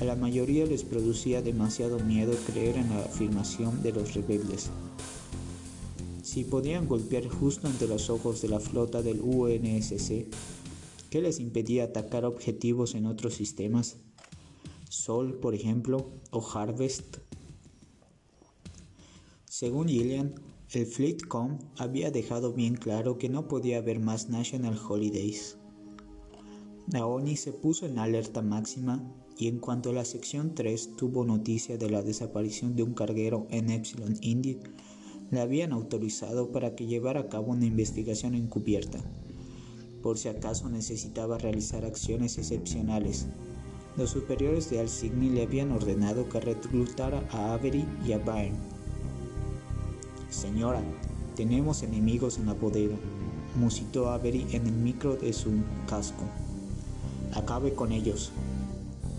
a 0.00 0.04
la 0.04 0.16
mayoría 0.16 0.66
les 0.66 0.82
producía 0.82 1.40
demasiado 1.40 2.00
miedo 2.00 2.34
creer 2.48 2.76
en 2.76 2.90
la 2.90 3.04
afirmación 3.04 3.80
de 3.84 3.92
los 3.92 4.14
rebeldes. 4.14 4.70
Si 6.24 6.42
podían 6.42 6.88
golpear 6.88 7.28
justo 7.28 7.68
ante 7.68 7.86
los 7.86 8.10
ojos 8.10 8.42
de 8.42 8.48
la 8.48 8.58
flota 8.58 9.02
del 9.02 9.20
UNSC, 9.20 10.26
¿qué 11.10 11.20
les 11.22 11.38
impedía 11.38 11.84
atacar 11.84 12.24
objetivos 12.24 12.96
en 12.96 13.06
otros 13.06 13.34
sistemas? 13.34 13.98
Sol, 14.88 15.34
por 15.34 15.54
ejemplo, 15.54 16.10
o 16.32 16.44
Harvest. 16.44 17.18
Según 19.44 19.86
Gillian, 19.86 20.34
el 20.76 20.86
FleetCom 20.86 21.58
había 21.78 22.10
dejado 22.10 22.52
bien 22.52 22.74
claro 22.74 23.18
que 23.18 23.28
no 23.28 23.48
podía 23.48 23.78
haber 23.78 24.00
más 24.00 24.28
National 24.28 24.78
Holidays. 24.88 25.58
La 26.90 27.06
ONI 27.06 27.36
se 27.36 27.52
puso 27.52 27.86
en 27.86 27.98
alerta 27.98 28.42
máxima 28.42 29.02
y 29.38 29.48
en 29.48 29.58
cuanto 29.58 29.92
la 29.92 30.04
sección 30.04 30.54
3 30.54 30.96
tuvo 30.96 31.24
noticia 31.24 31.76
de 31.76 31.90
la 31.90 32.02
desaparición 32.02 32.76
de 32.76 32.82
un 32.82 32.94
carguero 32.94 33.46
en 33.50 33.70
Epsilon 33.70 34.16
Indy, 34.20 34.58
le 35.30 35.40
habían 35.40 35.72
autorizado 35.72 36.52
para 36.52 36.74
que 36.74 36.86
llevara 36.86 37.20
a 37.20 37.28
cabo 37.28 37.52
una 37.52 37.66
investigación 37.66 38.34
encubierta, 38.34 38.98
por 40.02 40.18
si 40.18 40.28
acaso 40.28 40.68
necesitaba 40.68 41.38
realizar 41.38 41.84
acciones 41.84 42.38
excepcionales. 42.38 43.26
Los 43.96 44.10
superiores 44.10 44.70
de 44.70 44.80
Al-Signy 44.80 45.30
le 45.30 45.42
habían 45.42 45.72
ordenado 45.72 46.28
que 46.28 46.40
reclutara 46.40 47.26
a 47.30 47.54
Avery 47.54 47.86
y 48.06 48.12
a 48.12 48.18
Byrne. 48.18 48.83
Señora, 50.34 50.82
tenemos 51.36 51.84
enemigos 51.84 52.38
en 52.38 52.46
la 52.46 52.54
bodega, 52.54 52.96
musitó 53.54 54.10
Avery 54.10 54.44
en 54.50 54.66
el 54.66 54.72
micro 54.72 55.14
de 55.14 55.32
su 55.32 55.50
casco. 55.88 56.24
Acabe 57.34 57.72
con 57.74 57.92
ellos. 57.92 58.32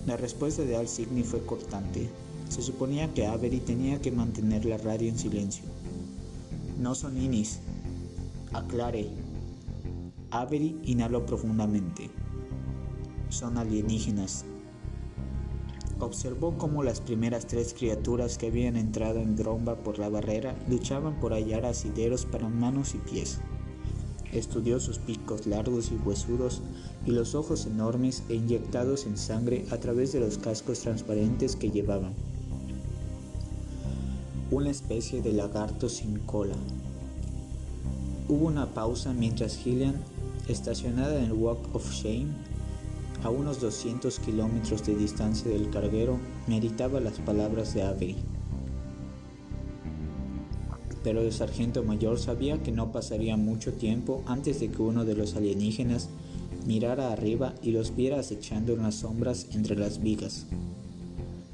La 0.06 0.18
respuesta 0.18 0.64
de 0.64 0.76
Al-Signy 0.76 1.24
fue 1.24 1.46
cortante. 1.46 2.10
Se 2.50 2.62
suponía 2.62 3.14
que 3.14 3.26
Avery 3.26 3.62
tenía 3.62 4.02
que 4.02 4.12
mantener 4.12 4.66
la 4.66 4.78
radio 4.78 5.08
en 5.08 5.18
silencio. 5.18 5.64
No 6.80 6.94
son 6.96 7.18
inis. 7.18 7.60
Aclare. 8.52 9.08
Avery 10.32 10.78
inhaló 10.84 11.26
profundamente. 11.26 12.10
Son 13.30 13.58
alienígenas. 13.58 14.44
Observó 16.06 16.56
cómo 16.56 16.84
las 16.84 17.02
primeras 17.02 17.48
tres 17.48 17.74
criaturas 17.74 18.38
que 18.38 18.46
habían 18.46 18.78
entrado 18.78 19.20
en 19.22 19.36
Dromba 19.36 19.78
por 19.78 19.98
la 19.98 20.08
barrera 20.08 20.56
luchaban 20.70 21.20
por 21.20 21.34
hallar 21.34 21.66
asideros 21.66 22.28
para 22.28 22.48
manos 22.48 22.94
y 22.94 23.00
pies. 23.00 23.40
Estudió 24.32 24.80
sus 24.80 25.00
picos 25.00 25.48
largos 25.48 25.92
y 25.92 25.96
huesudos 25.96 26.62
y 27.08 27.12
los 27.12 27.34
ojos 27.34 27.66
enormes 27.66 28.22
e 28.30 28.36
inyectados 28.36 29.08
en 29.08 29.18
sangre 29.18 29.66
a 29.72 29.78
través 29.78 30.14
de 30.14 30.20
los 30.20 30.38
cascos 30.38 30.82
transparentes 30.82 31.56
que 31.56 31.72
llevaban 31.72 32.14
una 34.52 34.70
especie 34.70 35.24
de 35.24 35.34
lagarto 35.34 35.90
sin 35.90 36.20
cola. 36.20 36.56
Hubo 38.30 38.46
una 38.46 38.76
pausa 38.76 39.12
mientras 39.12 39.58
Gillian, 39.58 39.96
estacionada 40.48 41.18
en 41.18 41.26
el 41.26 41.34
Walk 41.34 41.74
of 41.74 41.92
Shame, 41.92 42.28
a 43.26 43.32
unos 43.32 43.60
200 43.60 44.20
kilómetros 44.20 44.86
de 44.86 44.96
distancia 44.96 45.50
del 45.50 45.72
carguero, 45.72 46.20
meditaba 46.46 47.00
las 47.00 47.18
palabras 47.18 47.74
de 47.74 47.82
Avery. 47.82 48.18
Pero 51.04 51.22
el 51.22 51.34
sargento 51.34 51.82
mayor 51.82 52.20
sabía 52.20 52.62
que 52.62 52.72
no 52.72 52.92
pasaría 52.92 53.36
mucho 53.36 53.74
tiempo 53.74 54.24
antes 54.28 54.60
de 54.60 54.70
que 54.70 54.80
uno 54.80 55.06
de 55.06 55.16
los 55.16 55.36
alienígenas 55.36 56.08
mirara 56.68 57.12
arriba 57.12 57.56
y 57.64 57.72
los 57.72 57.96
viera 57.96 58.20
acechando 58.20 58.74
en 58.74 58.84
las 58.84 58.94
sombras 58.94 59.48
entre 59.54 59.76
las 59.76 60.04
vigas. 60.04 60.46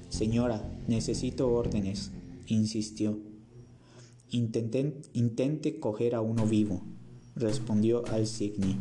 Señora, 0.09 0.69
necesito 0.89 1.53
órdenes, 1.53 2.11
insistió. 2.47 3.17
intente 4.29 5.79
coger 5.79 6.15
a 6.15 6.21
uno 6.21 6.45
vivo, 6.45 6.81
respondió 7.33 8.05
Al 8.07 8.27
Signy, 8.27 8.75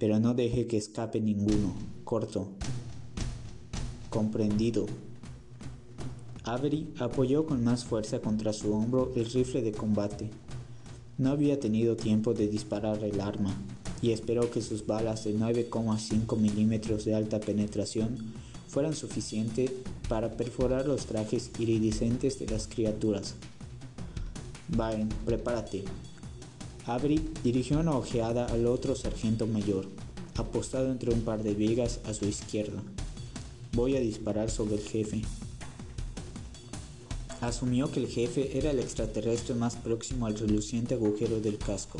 pero 0.00 0.18
no 0.18 0.34
deje 0.34 0.66
que 0.66 0.78
escape 0.78 1.20
ninguno. 1.20 1.93
Corto. 2.04 2.48
Comprendido. 4.10 4.84
Avery 6.44 6.92
apoyó 6.98 7.46
con 7.46 7.64
más 7.64 7.84
fuerza 7.84 8.20
contra 8.20 8.52
su 8.52 8.74
hombro 8.74 9.10
el 9.16 9.24
rifle 9.24 9.62
de 9.62 9.72
combate. 9.72 10.30
No 11.16 11.30
había 11.30 11.58
tenido 11.58 11.96
tiempo 11.96 12.34
de 12.34 12.48
disparar 12.48 13.02
el 13.02 13.22
arma 13.22 13.56
y 14.02 14.10
esperó 14.12 14.50
que 14.50 14.60
sus 14.60 14.86
balas 14.86 15.24
de 15.24 15.34
9,5 15.34 16.36
milímetros 16.36 17.06
de 17.06 17.14
alta 17.14 17.40
penetración 17.40 18.34
fueran 18.68 18.94
suficientes 18.94 19.72
para 20.06 20.32
perforar 20.32 20.86
los 20.86 21.06
trajes 21.06 21.52
iridiscentes 21.58 22.38
de 22.38 22.46
las 22.48 22.66
criaturas. 22.68 23.34
Byron, 24.68 25.08
prepárate. 25.24 25.84
Avery 26.86 27.30
dirigió 27.42 27.80
una 27.80 27.96
ojeada 27.96 28.44
al 28.44 28.66
otro 28.66 28.94
sargento 28.94 29.46
mayor, 29.46 29.86
apostado 30.36 30.90
entre 30.90 31.12
un 31.12 31.22
par 31.22 31.42
de 31.42 31.54
vigas 31.54 32.00
a 32.04 32.14
su 32.14 32.26
izquierda. 32.26 32.82
Voy 33.72 33.96
a 33.96 34.00
disparar 34.00 34.50
sobre 34.50 34.76
el 34.76 34.82
jefe. 34.82 35.22
Asumió 37.40 37.90
que 37.90 38.00
el 38.00 38.08
jefe 38.08 38.56
era 38.56 38.70
el 38.70 38.78
extraterrestre 38.78 39.54
más 39.54 39.76
próximo 39.76 40.26
al 40.26 40.38
reluciente 40.38 40.94
agujero 40.94 41.40
del 41.40 41.58
casco. 41.58 41.98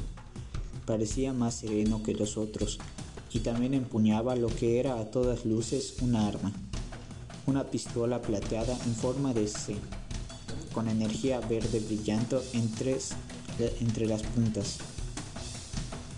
Parecía 0.87 1.33
más 1.33 1.57
sereno 1.57 2.03
que 2.03 2.15
los 2.15 2.37
otros 2.37 2.79
y 3.33 3.41
también 3.41 3.75
empuñaba 3.75 4.37
lo 4.37 4.47
que 4.47 4.79
era 4.79 4.99
a 5.01 5.11
todas 5.11 5.45
luces 5.45 5.97
una 6.01 6.29
arma, 6.29 6.53
una 7.47 7.65
pistola 7.65 8.23
plateada 8.23 8.79
en 8.87 8.95
forma 8.95 9.35
de 9.35 9.49
C, 9.49 9.75
con 10.73 10.89
energía 10.89 11.41
verde 11.41 11.81
brillante 11.81 12.37
entre 12.55 14.07
las 14.07 14.23
puntas. 14.23 14.79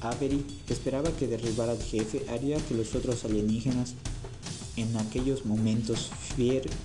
Avery 0.00 0.44
esperaba 0.68 1.10
que 1.10 1.26
derribar 1.26 1.68
al 1.68 1.82
jefe 1.82 2.24
haría 2.28 2.58
que 2.58 2.74
los 2.74 2.94
otros 2.94 3.24
alienígenas, 3.24 3.94
en 4.76 4.96
aquellos 4.96 5.46
momentos 5.46 6.10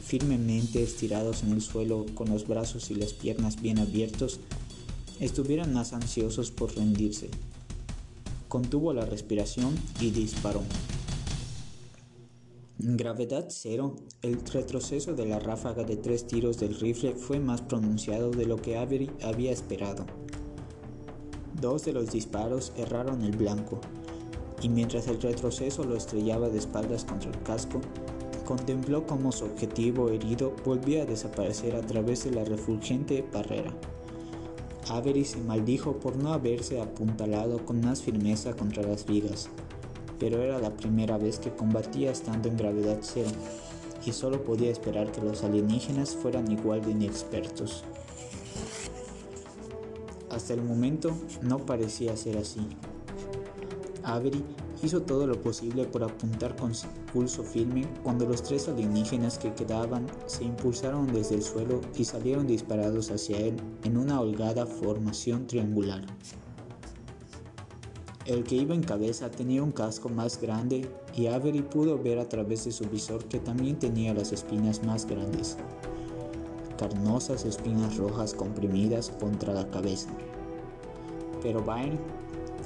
firmemente 0.06 0.82
estirados 0.82 1.44
en 1.44 1.52
el 1.52 1.62
suelo 1.62 2.06
con 2.16 2.30
los 2.30 2.48
brazos 2.48 2.90
y 2.90 2.96
las 2.96 3.14
piernas 3.14 3.62
bien 3.62 3.80
abiertos, 3.80 4.40
estuvieran 5.20 5.74
más 5.74 5.94
ansiosos 5.94 6.52
por 6.52 6.76
rendirse 6.76 7.30
contuvo 8.52 8.92
la 8.92 9.06
respiración 9.06 9.74
y 10.02 10.12
disparó. 10.12 10.62
Gravedad 12.78 13.46
cero, 13.48 13.96
el 14.22 14.46
retroceso 14.46 15.14
de 15.14 15.26
la 15.26 15.40
ráfaga 15.40 15.86
de 15.86 15.96
tres 15.96 16.28
tiros 16.28 16.60
del 16.60 16.78
rifle 16.78 17.14
fue 17.14 17.40
más 17.40 17.62
pronunciado 17.62 18.30
de 18.32 18.46
lo 18.46 18.58
que 18.58 18.78
Avery 18.78 19.10
había 19.24 19.54
esperado. 19.54 20.06
Dos 21.62 21.86
de 21.86 21.94
los 21.94 22.10
disparos 22.12 22.74
erraron 22.76 23.22
el 23.22 23.38
blanco, 23.38 23.80
y 24.64 24.70
mientras 24.70 25.08
el 25.08 25.22
retroceso 25.22 25.84
lo 25.84 25.96
estrellaba 25.96 26.50
de 26.50 26.58
espaldas 26.58 27.06
contra 27.06 27.30
el 27.30 27.40
casco, 27.44 27.80
contempló 28.48 29.06
cómo 29.06 29.32
su 29.32 29.46
objetivo 29.46 30.10
herido 30.10 30.54
volvía 30.66 31.04
a 31.04 31.06
desaparecer 31.06 31.76
a 31.76 31.82
través 31.82 32.24
de 32.24 32.32
la 32.32 32.44
refulgente 32.44 33.24
barrera. 33.32 33.72
Avery 34.90 35.24
se 35.24 35.38
maldijo 35.38 35.94
por 35.94 36.16
no 36.16 36.34
haberse 36.34 36.82
apuntalado 36.82 37.64
con 37.64 37.80
más 37.80 38.02
firmeza 38.02 38.56
contra 38.56 38.82
las 38.82 39.06
vigas, 39.06 39.48
pero 40.20 40.42
era 40.42 40.58
la 40.58 40.76
primera 40.76 41.20
vez 41.20 41.38
que 41.38 41.52
combatía 41.52 42.10
estando 42.10 42.50
en 42.50 42.58
gravedad 42.58 42.98
cero, 43.02 43.30
y 44.04 44.14
solo 44.14 44.44
podía 44.44 44.72
esperar 44.72 45.12
que 45.12 45.22
los 45.22 45.44
alienígenas 45.44 46.16
fueran 46.16 46.52
igual 46.52 46.82
de 46.82 46.90
inexpertos. 46.90 47.84
Hasta 50.32 50.54
el 50.54 50.64
momento 50.64 51.12
no 51.42 51.60
parecía 51.60 52.16
ser 52.16 52.38
así. 52.38 52.66
Avery 54.04 54.44
hizo 54.82 55.02
todo 55.02 55.28
lo 55.28 55.40
posible 55.42 55.86
por 55.86 56.04
apuntar 56.04 56.56
con 56.56 56.72
pulso 57.14 57.44
firme 57.44 57.86
cuando 58.02 58.26
los 58.26 58.42
tres 58.42 58.68
alienígenas 58.68 59.38
que 59.38 59.54
quedaban 59.54 60.08
se 60.26 60.46
impulsaron 60.46 61.12
desde 61.12 61.36
el 61.36 61.44
suelo 61.44 61.82
y 61.98 62.06
salieron 62.06 62.48
disparados 62.48 63.12
hacia 63.12 63.38
él 63.38 63.58
en 63.84 63.98
una 63.98 64.22
holgada 64.22 64.66
formación 64.66 65.46
triangular. 65.48 66.04
El 68.26 68.44
que 68.44 68.56
iba 68.56 68.74
en 68.74 68.84
cabeza 68.84 69.30
tenía 69.30 69.62
un 69.62 69.72
casco 69.72 70.08
más 70.08 70.40
grande 70.40 70.90
y 71.14 71.28
Avery 71.28 71.62
pudo 71.62 72.02
ver 72.02 72.20
a 72.20 72.30
través 72.30 72.66
de 72.66 72.72
su 72.72 72.86
visor 72.86 73.26
que 73.26 73.40
también 73.40 73.78
tenía 73.78 74.14
las 74.14 74.32
espinas 74.32 74.84
más 74.84 75.06
grandes, 75.06 75.58
carnosas 76.82 77.46
espinas 77.46 77.98
rojas 77.98 78.34
comprimidas 78.34 79.12
contra 79.20 79.54
la 79.54 79.70
cabeza. 79.70 80.10
Pero 81.44 81.62
Byrne 81.62 82.00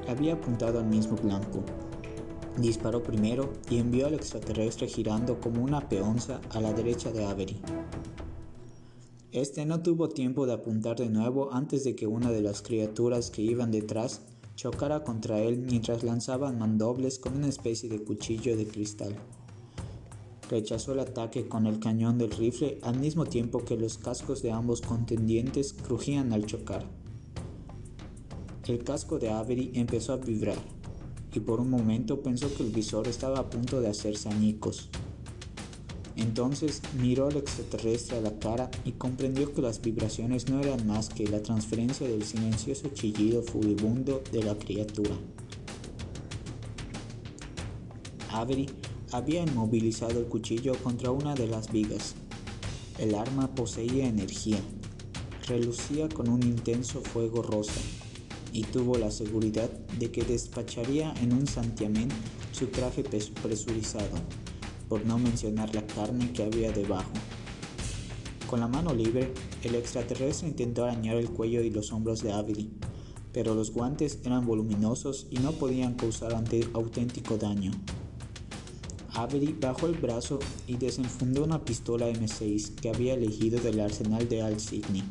había 0.08 0.34
apuntado 0.34 0.80
al 0.80 0.86
mismo 0.86 1.18
blanco 1.18 1.64
Disparó 2.58 3.04
primero 3.04 3.52
y 3.70 3.80
envió 3.80 4.08
al 4.08 4.14
extraterrestre 4.14 4.88
girando 4.88 5.42
como 5.42 5.62
una 5.62 5.90
peonza 5.90 6.40
a 6.52 6.62
la 6.62 6.72
derecha 6.72 7.12
de 7.12 7.26
Avery. 7.26 7.60
Este 9.34 9.66
no 9.66 9.84
tuvo 9.84 10.08
tiempo 10.08 10.46
de 10.46 10.54
apuntar 10.54 10.96
de 10.96 11.10
nuevo 11.10 11.52
antes 11.52 11.84
de 11.84 11.98
que 11.98 12.08
una 12.08 12.32
de 12.32 12.42
las 12.42 12.62
criaturas 12.62 13.30
que 13.30 13.42
iban 13.42 13.72
detrás 13.72 14.22
chocara 14.56 15.04
contra 15.04 15.40
él 15.40 15.58
mientras 15.58 16.04
lanzaban 16.04 16.58
mandobles 16.58 17.20
con 17.20 17.36
una 17.36 17.50
especie 17.50 17.90
de 17.90 18.02
cuchillo 18.02 18.56
de 18.56 18.66
cristal. 18.66 19.14
Rechazó 20.50 20.94
el 20.94 21.00
ataque 21.00 21.48
con 21.48 21.66
el 21.66 21.80
cañón 21.80 22.18
del 22.18 22.32
rifle 22.32 22.78
al 22.84 23.00
mismo 23.00 23.26
tiempo 23.26 23.66
que 23.66 23.78
los 23.78 23.98
cascos 23.98 24.42
de 24.44 24.52
ambos 24.52 24.82
contendientes 24.82 25.74
crujían 25.74 26.34
al 26.34 26.46
chocar. 26.46 26.86
El 28.68 28.84
casco 28.84 29.20
de 29.20 29.30
Avery 29.30 29.72
empezó 29.74 30.14
a 30.14 30.18
vibrar 30.18 30.58
y 31.34 31.40
por 31.40 31.60
un 31.60 31.70
momento 31.70 32.22
pensó 32.22 32.54
que 32.54 32.64
el 32.64 32.72
visor 32.72 33.08
estaba 33.08 33.40
a 33.40 33.50
punto 33.50 33.82
de 33.82 33.90
hacerse 33.90 34.30
añicos. 34.30 34.90
Entonces 36.16 36.82
miró 37.00 37.28
al 37.28 37.38
extraterrestre 37.38 38.18
a 38.18 38.22
la 38.22 38.40
cara 38.40 38.72
y 38.86 38.94
comprendió 38.94 39.54
que 39.54 39.62
las 39.62 39.82
vibraciones 39.82 40.50
no 40.50 40.62
eran 40.62 40.88
más 40.88 41.10
que 41.10 41.28
la 41.28 41.42
transferencia 41.42 42.08
del 42.08 42.24
silencioso 42.24 42.88
chillido 42.90 43.44
furibundo 43.44 44.24
de 44.32 44.44
la 44.44 44.56
criatura. 44.56 45.16
Avery 48.32 48.68
había 49.16 49.44
inmovilizado 49.44 50.20
el 50.20 50.26
cuchillo 50.26 50.74
contra 50.84 51.10
una 51.10 51.36
de 51.36 51.48
las 51.48 51.72
vigas. 51.72 52.16
El 53.00 53.16
arma 53.16 53.56
poseía 53.56 54.08
energía. 54.08 54.60
Relucía 55.48 56.10
con 56.10 56.28
un 56.28 56.44
intenso 56.44 57.00
fuego 57.00 57.42
rosa 57.42 57.80
y 58.52 58.64
tuvo 58.64 58.98
la 58.98 59.12
seguridad 59.12 59.70
de 60.00 60.12
que 60.12 60.24
despacharía 60.24 61.14
en 61.22 61.32
un 61.32 61.48
santiamén 61.48 62.10
su 62.52 62.68
traje 62.68 63.04
presurizado, 63.04 64.18
por 64.90 65.06
no 65.06 65.18
mencionar 65.18 65.74
la 65.74 65.88
carne 65.88 66.34
que 66.34 66.44
había 66.44 66.72
debajo. 66.74 67.12
Con 68.50 68.60
la 68.60 68.68
mano 68.68 68.94
libre, 68.94 69.34
el 69.64 69.76
extraterrestre 69.76 70.50
intentó 70.50 70.84
arañar 70.84 71.16
el 71.16 71.30
cuello 71.30 71.62
y 71.62 71.70
los 71.70 71.94
hombros 71.94 72.22
de 72.22 72.34
Avery, 72.34 72.70
pero 73.32 73.56
los 73.56 73.72
guantes 73.72 74.20
eran 74.26 74.46
voluminosos 74.46 75.28
y 75.30 75.38
no 75.38 75.54
podían 75.54 75.94
causar 75.94 76.34
auténtico 76.74 77.38
daño. 77.38 77.72
Avery 79.16 79.56
bajó 79.60 79.88
el 79.88 79.94
brazo 79.94 80.40
y 80.68 80.76
desenfundó 80.76 81.46
una 81.46 81.64
pistola 81.64 82.10
M6 82.10 82.76
que 82.76 82.90
había 82.90 83.14
elegido 83.14 83.60
del 83.62 83.80
arsenal 83.80 84.28
de 84.28 84.42
Al 84.42 84.60
Sidney. 84.60 85.04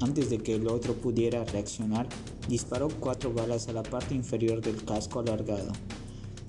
Antes 0.00 0.30
de 0.30 0.38
que 0.38 0.54
el 0.54 0.66
otro 0.68 0.94
pudiera 0.94 1.44
reaccionar, 1.44 2.08
disparó 2.48 2.88
cuatro 2.88 3.32
balas 3.32 3.68
a 3.68 3.72
la 3.72 3.82
parte 3.82 4.14
inferior 4.14 4.62
del 4.62 4.82
casco 4.84 5.20
alargado, 5.20 5.72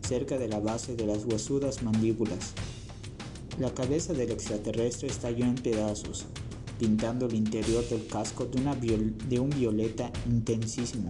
cerca 0.07 0.37
de 0.37 0.47
la 0.47 0.59
base 0.59 0.95
de 0.95 1.05
las 1.05 1.25
huesudas 1.25 1.83
mandíbulas. 1.83 2.53
La 3.59 3.73
cabeza 3.73 4.13
del 4.13 4.31
extraterrestre 4.31 5.09
estalló 5.09 5.45
en 5.45 5.55
pedazos, 5.55 6.25
pintando 6.79 7.25
el 7.25 7.35
interior 7.35 7.87
del 7.89 8.07
casco 8.07 8.45
de, 8.45 8.61
una 8.61 8.75
de 8.75 9.39
un 9.39 9.49
violeta 9.49 10.11
intensísimo. 10.25 11.09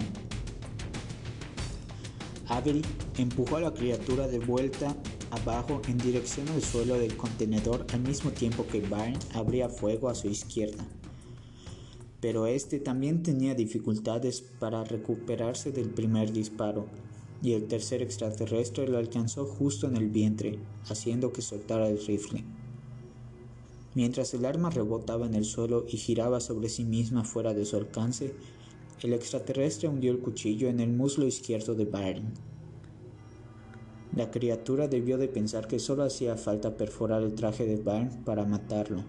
Avery 2.56 2.82
empujó 3.18 3.58
a 3.58 3.62
la 3.62 3.74
criatura 3.74 4.28
de 4.28 4.40
vuelta 4.40 4.96
abajo 5.32 5.82
en 5.88 5.98
dirección 5.98 6.48
al 6.50 6.62
suelo 6.62 6.96
del 6.96 7.18
contenedor 7.18 7.86
al 7.94 8.02
mismo 8.02 8.32
tiempo 8.32 8.66
que 8.68 8.82
Byrne 8.82 9.20
abría 9.34 9.70
fuego 9.70 10.10
a 10.10 10.16
su 10.16 10.28
izquierda 10.28 10.86
pero 12.26 12.48
este 12.48 12.80
también 12.80 13.22
tenía 13.22 13.54
dificultades 13.54 14.42
para 14.42 14.84
recuperarse 14.84 15.72
del 15.72 15.92
primer 15.92 16.34
disparo, 16.34 16.88
y 17.44 17.52
el 17.52 17.68
tercer 17.68 18.02
extraterrestre 18.02 18.88
lo 18.88 18.98
alcanzó 18.98 19.46
justo 19.46 19.88
en 19.88 19.96
el 19.96 20.10
vientre, 20.10 20.58
haciendo 20.90 21.32
que 21.32 21.44
soltara 21.44 21.88
el 21.88 22.04
rifle. 22.04 22.44
Mientras 23.94 24.34
el 24.34 24.46
arma 24.46 24.72
rebotaba 24.72 25.28
en 25.28 25.36
el 25.36 25.46
suelo 25.46 25.86
y 25.88 25.98
giraba 25.98 26.40
sobre 26.40 26.70
sí 26.70 26.84
misma 26.84 27.24
fuera 27.24 27.54
de 27.54 27.64
su 27.64 27.78
alcance, 27.78 28.34
el 29.04 29.14
extraterrestre 29.14 29.88
hundió 29.88 30.12
el 30.12 30.18
cuchillo 30.18 30.68
en 30.68 30.80
el 30.80 30.92
muslo 30.92 31.28
izquierdo 31.28 31.76
de 31.76 31.86
Byron. 31.86 32.34
La 34.16 34.32
criatura 34.32 34.88
debió 34.88 35.18
de 35.18 35.28
pensar 35.28 35.68
que 35.68 35.78
solo 35.78 36.04
hacía 36.04 36.38
falta 36.38 36.78
perforar 36.78 37.22
el 37.22 37.36
traje 37.36 37.66
de 37.66 37.76
Byrne 37.76 38.22
para 38.24 38.46
matarlo 38.46 39.04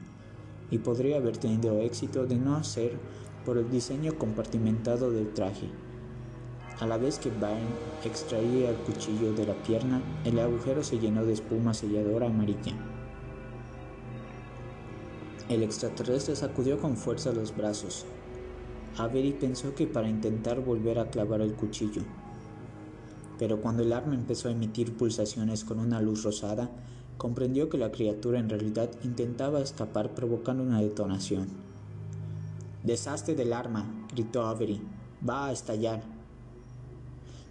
y 0.69 0.79
podría 0.79 1.19
haber 1.19 1.37
tenido 1.37 1.81
éxito 1.81 2.27
de 2.27 2.35
no 2.35 2.65
ser 2.65 2.99
por 3.45 3.57
el 3.57 3.71
diseño 3.71 4.19
compartimentado 4.19 5.13
del 5.13 5.33
traje. 5.33 5.69
A 6.81 6.87
la 6.87 6.99
vez 6.99 7.21
que 7.21 7.31
Byrne 7.31 7.71
extraía 8.05 8.71
el 8.71 8.77
cuchillo 8.77 9.33
de 9.33 9.47
la 9.47 9.55
pierna, 9.63 10.03
el 10.25 10.41
agujero 10.41 10.83
se 10.83 10.99
llenó 10.99 11.25
de 11.25 11.35
espuma 11.35 11.73
selladora 11.73 12.27
amarilla. 12.27 12.75
El 15.49 15.63
extraterrestre 15.63 16.35
sacudió 16.35 16.81
con 16.81 16.97
fuerza 16.97 17.33
los 17.33 17.57
brazos. 17.57 18.05
Avery 18.99 19.33
pensó 19.33 19.73
que 19.77 19.87
para 19.87 20.09
intentar 20.09 20.61
volver 20.61 20.99
a 20.99 21.09
clavar 21.09 21.43
el 21.43 21.55
cuchillo. 21.55 22.03
Pero 23.39 23.61
cuando 23.61 23.83
el 23.83 23.93
arma 23.93 24.15
empezó 24.15 24.49
a 24.49 24.53
emitir 24.53 24.97
pulsaciones 24.97 25.65
con 25.65 25.79
una 25.79 26.01
luz 26.01 26.23
rosada, 26.23 26.71
comprendió 27.19 27.69
que 27.69 27.79
la 27.79 27.93
criatura 27.93 28.39
en 28.39 28.49
realidad 28.49 28.91
intentaba 29.03 29.61
escapar 29.61 30.15
provocando 30.15 30.63
una 30.63 30.81
detonación. 30.81 31.49
Desastre 32.83 33.35
del 33.35 33.53
arma, 33.53 34.07
gritó 34.15 34.47
Avery. 34.47 34.81
Va 35.29 35.47
a 35.47 35.53
estallar. 35.53 36.03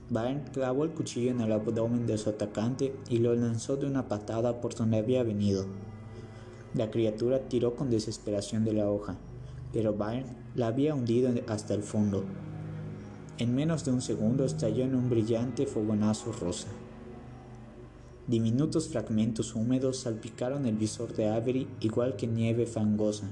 Byrne 0.10 0.44
clavó 0.54 0.84
el 0.84 0.92
cuchillo 0.92 1.32
en 1.32 1.42
el 1.42 1.52
abdomen 1.52 2.06
de 2.06 2.18
su 2.18 2.30
atacante 2.30 2.96
y 3.10 3.18
lo 3.18 3.34
lanzó 3.36 3.76
de 3.76 3.88
una 3.88 4.08
patada 4.08 4.62
por 4.62 4.76
donde 4.76 4.98
había 4.98 5.24
venido. 5.24 5.66
La 6.76 6.92
criatura 6.92 7.40
tiró 7.50 7.76
con 7.76 7.90
desesperación 7.90 8.64
de 8.66 8.74
la 8.74 8.90
hoja, 8.90 9.18
pero 9.74 9.94
Byrne 9.94 10.36
la 10.56 10.68
había 10.68 10.94
hundido 10.94 11.32
hasta 11.48 11.74
el 11.74 11.82
fondo. 11.82 12.24
En 13.38 13.54
menos 13.54 13.84
de 13.84 13.92
un 13.92 14.02
segundo 14.02 14.46
estalló 14.46 14.86
en 14.86 14.96
un 14.96 15.10
brillante 15.10 15.66
fogonazo 15.66 16.32
rosa. 16.32 16.70
Diminutos 18.28 18.88
fragmentos 18.88 19.56
húmedos 19.56 20.00
salpicaron 20.00 20.66
el 20.66 20.78
visor 20.78 21.14
de 21.14 21.28
Avery 21.28 21.68
igual 21.82 22.16
que 22.16 22.28
nieve 22.28 22.66
fangosa. 22.66 23.30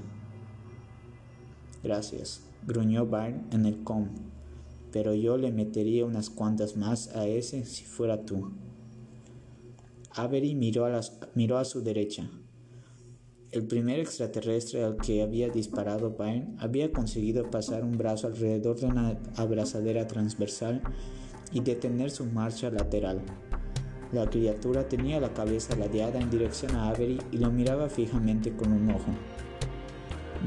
Gracias, 1.82 2.42
gruñó 2.66 3.06
Byrne 3.06 3.44
en 3.50 3.64
el 3.64 3.82
com, 3.82 4.08
pero 4.92 5.14
yo 5.14 5.38
le 5.38 5.50
metería 5.52 6.04
unas 6.04 6.28
cuantas 6.28 6.76
más 6.76 7.08
a 7.16 7.26
ese 7.26 7.64
si 7.64 7.84
fuera 7.84 8.26
tú. 8.26 8.52
Avery 10.10 10.54
miró 10.54 10.86
a 11.56 11.64
su 11.64 11.82
derecha. 11.82 12.30
El 13.54 13.68
primer 13.68 14.00
extraterrestre 14.00 14.82
al 14.82 14.96
que 14.96 15.22
había 15.22 15.48
disparado 15.48 16.10
Byrne 16.10 16.56
había 16.58 16.90
conseguido 16.90 17.48
pasar 17.52 17.84
un 17.84 17.96
brazo 17.96 18.26
alrededor 18.26 18.80
de 18.80 18.86
una 18.86 19.16
abrazadera 19.36 20.08
transversal 20.08 20.82
y 21.52 21.60
detener 21.60 22.10
su 22.10 22.24
marcha 22.24 22.68
lateral. 22.68 23.22
La 24.10 24.28
criatura 24.28 24.88
tenía 24.88 25.20
la 25.20 25.32
cabeza 25.32 25.76
ladeada 25.76 26.18
en 26.18 26.30
dirección 26.30 26.74
a 26.74 26.88
Avery 26.88 27.20
y 27.30 27.38
lo 27.38 27.52
miraba 27.52 27.88
fijamente 27.88 28.52
con 28.56 28.72
un 28.72 28.90
ojo. 28.90 29.12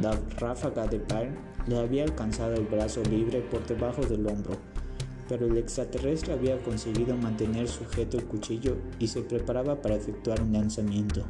La 0.02 0.20
ráfaga 0.38 0.86
de 0.88 0.98
Byrne 0.98 1.38
le 1.66 1.78
había 1.78 2.04
alcanzado 2.04 2.56
el 2.56 2.66
brazo 2.66 3.02
libre 3.04 3.40
por 3.40 3.66
debajo 3.66 4.02
del 4.02 4.28
hombro, 4.28 4.58
pero 5.30 5.46
el 5.46 5.56
extraterrestre 5.56 6.34
había 6.34 6.62
conseguido 6.62 7.16
mantener 7.16 7.70
sujeto 7.70 8.18
el 8.18 8.26
cuchillo 8.26 8.76
y 9.00 9.08
se 9.08 9.22
preparaba 9.22 9.82
para 9.82 9.96
efectuar 9.96 10.42
un 10.42 10.52
lanzamiento. 10.52 11.24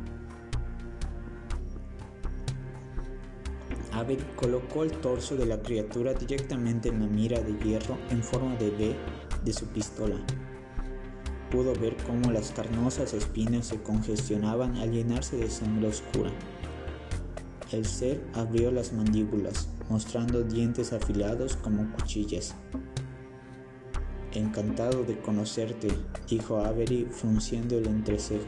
Avery 3.98 4.24
colocó 4.36 4.84
el 4.84 4.92
torso 4.92 5.36
de 5.36 5.48
la 5.48 5.60
criatura 5.60 6.14
directamente 6.14 6.90
en 6.90 7.00
la 7.00 7.08
mira 7.08 7.40
de 7.42 7.58
hierro 7.64 7.98
en 8.12 8.22
forma 8.22 8.56
de 8.58 8.70
V 8.70 8.96
de 9.44 9.54
su 9.54 9.66
pistola. 9.68 10.18
Pudo 11.50 11.74
ver 11.74 11.98
cómo 12.06 12.32
las 12.32 12.52
carnosas 12.52 13.16
espinas 13.16 13.66
se 13.66 13.82
congestionaban 13.82 14.76
al 14.78 14.92
llenarse 14.92 15.38
de 15.38 15.50
sangre 15.50 15.88
oscura. 15.88 16.30
El 17.72 17.86
ser 17.86 18.24
abrió 18.34 18.72
las 18.72 18.94
mandíbulas, 18.94 19.68
mostrando 19.90 20.44
dientes 20.44 20.94
afilados 20.94 21.56
como 21.56 21.92
cuchillas. 21.94 22.54
Encantado 24.34 25.06
de 25.06 25.18
conocerte, 25.20 25.88
dijo 26.30 26.60
Avery 26.60 27.08
frunciendo 27.10 27.80
el 27.80 27.88
entrecejo. 27.88 28.46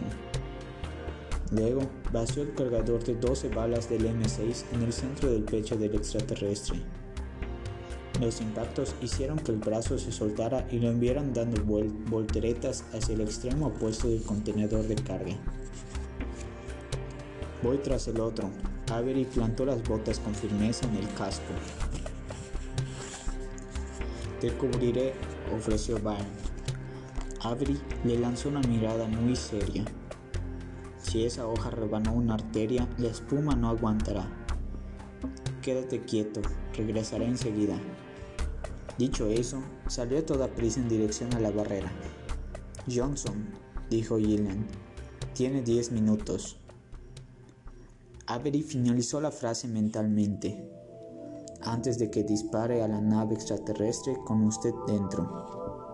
Luego 1.52 1.82
vació 2.12 2.43
el 2.43 2.54
cargador 2.54 3.04
de 3.04 3.15
12 3.15 3.50
balas 3.50 3.89
del 3.89 4.06
M6 4.06 4.65
en 4.74 4.84
el 4.84 4.93
centro 4.93 5.32
del 5.32 5.43
pecho 5.43 5.78
del 5.78 5.95
extraterrestre. 5.95 6.80
Los 8.19 8.41
impactos 8.41 8.95
hicieron 9.02 9.39
que 9.39 9.52
el 9.52 9.60
brazo 9.60 9.98
se 9.98 10.12
soltara 10.12 10.67
y 10.72 10.80
lo 10.80 10.89
enviaran 10.89 11.34
dando 11.34 11.63
volteretas 11.63 12.84
hacia 12.93 13.15
el 13.15 13.22
extremo 13.22 13.67
opuesto 13.67 14.10
del 14.10 14.24
contenedor 14.24 14.86
de 14.88 14.95
carga. 14.95 15.38
Voy 17.63 17.78
tras 17.78 18.08
el 18.08 18.19
otro. 18.19 18.50
Avery 18.91 19.26
plantó 19.26 19.65
las 19.65 19.82
botas 19.88 20.19
con 20.19 20.34
firmeza 20.34 20.86
en 20.88 20.98
el 20.98 21.13
casco. 21.13 21.54
Te 24.41 24.52
cubriré, 24.54 25.13
ofreció 25.56 25.98
Byrne. 25.98 26.26
Avery 27.41 27.80
le 28.04 28.19
lanzó 28.19 28.50
una 28.50 28.62
mirada 28.62 29.08
muy 29.08 29.36
seria. 29.36 29.86
Si 31.10 31.26
esa 31.26 31.48
hoja 31.48 31.72
rebanó 31.72 32.13
una 32.13 32.36
arteria, 32.36 32.88
la 33.00 33.08
espuma 33.08 33.56
no 33.56 33.69
aguantará. 33.69 34.30
Quédate 35.60 36.02
quieto, 36.02 36.39
regresaré 36.76 37.26
enseguida. 37.26 37.80
Dicho 39.00 39.26
eso, 39.26 39.63
salió 39.88 40.19
a 40.19 40.26
toda 40.28 40.54
prisa 40.54 40.80
en 40.80 40.88
dirección 40.88 41.34
a 41.34 41.39
la 41.39 41.50
barrera. 41.50 41.91
Johnson, 42.88 43.50
dijo 43.89 44.19
Gillian, 44.19 44.67
tiene 45.34 45.63
diez 45.63 45.91
minutos. 45.91 46.58
Avery 48.28 48.62
finalizó 48.62 49.19
la 49.19 49.32
frase 49.32 49.67
mentalmente. 49.67 50.63
Antes 51.63 51.98
de 51.98 52.12
que 52.12 52.24
dispare 52.24 52.84
a 52.84 52.88
la 52.88 53.02
nave 53.02 53.34
extraterrestre 53.34 54.15
con 54.28 54.43
usted 54.43 54.74
dentro. 54.86 55.88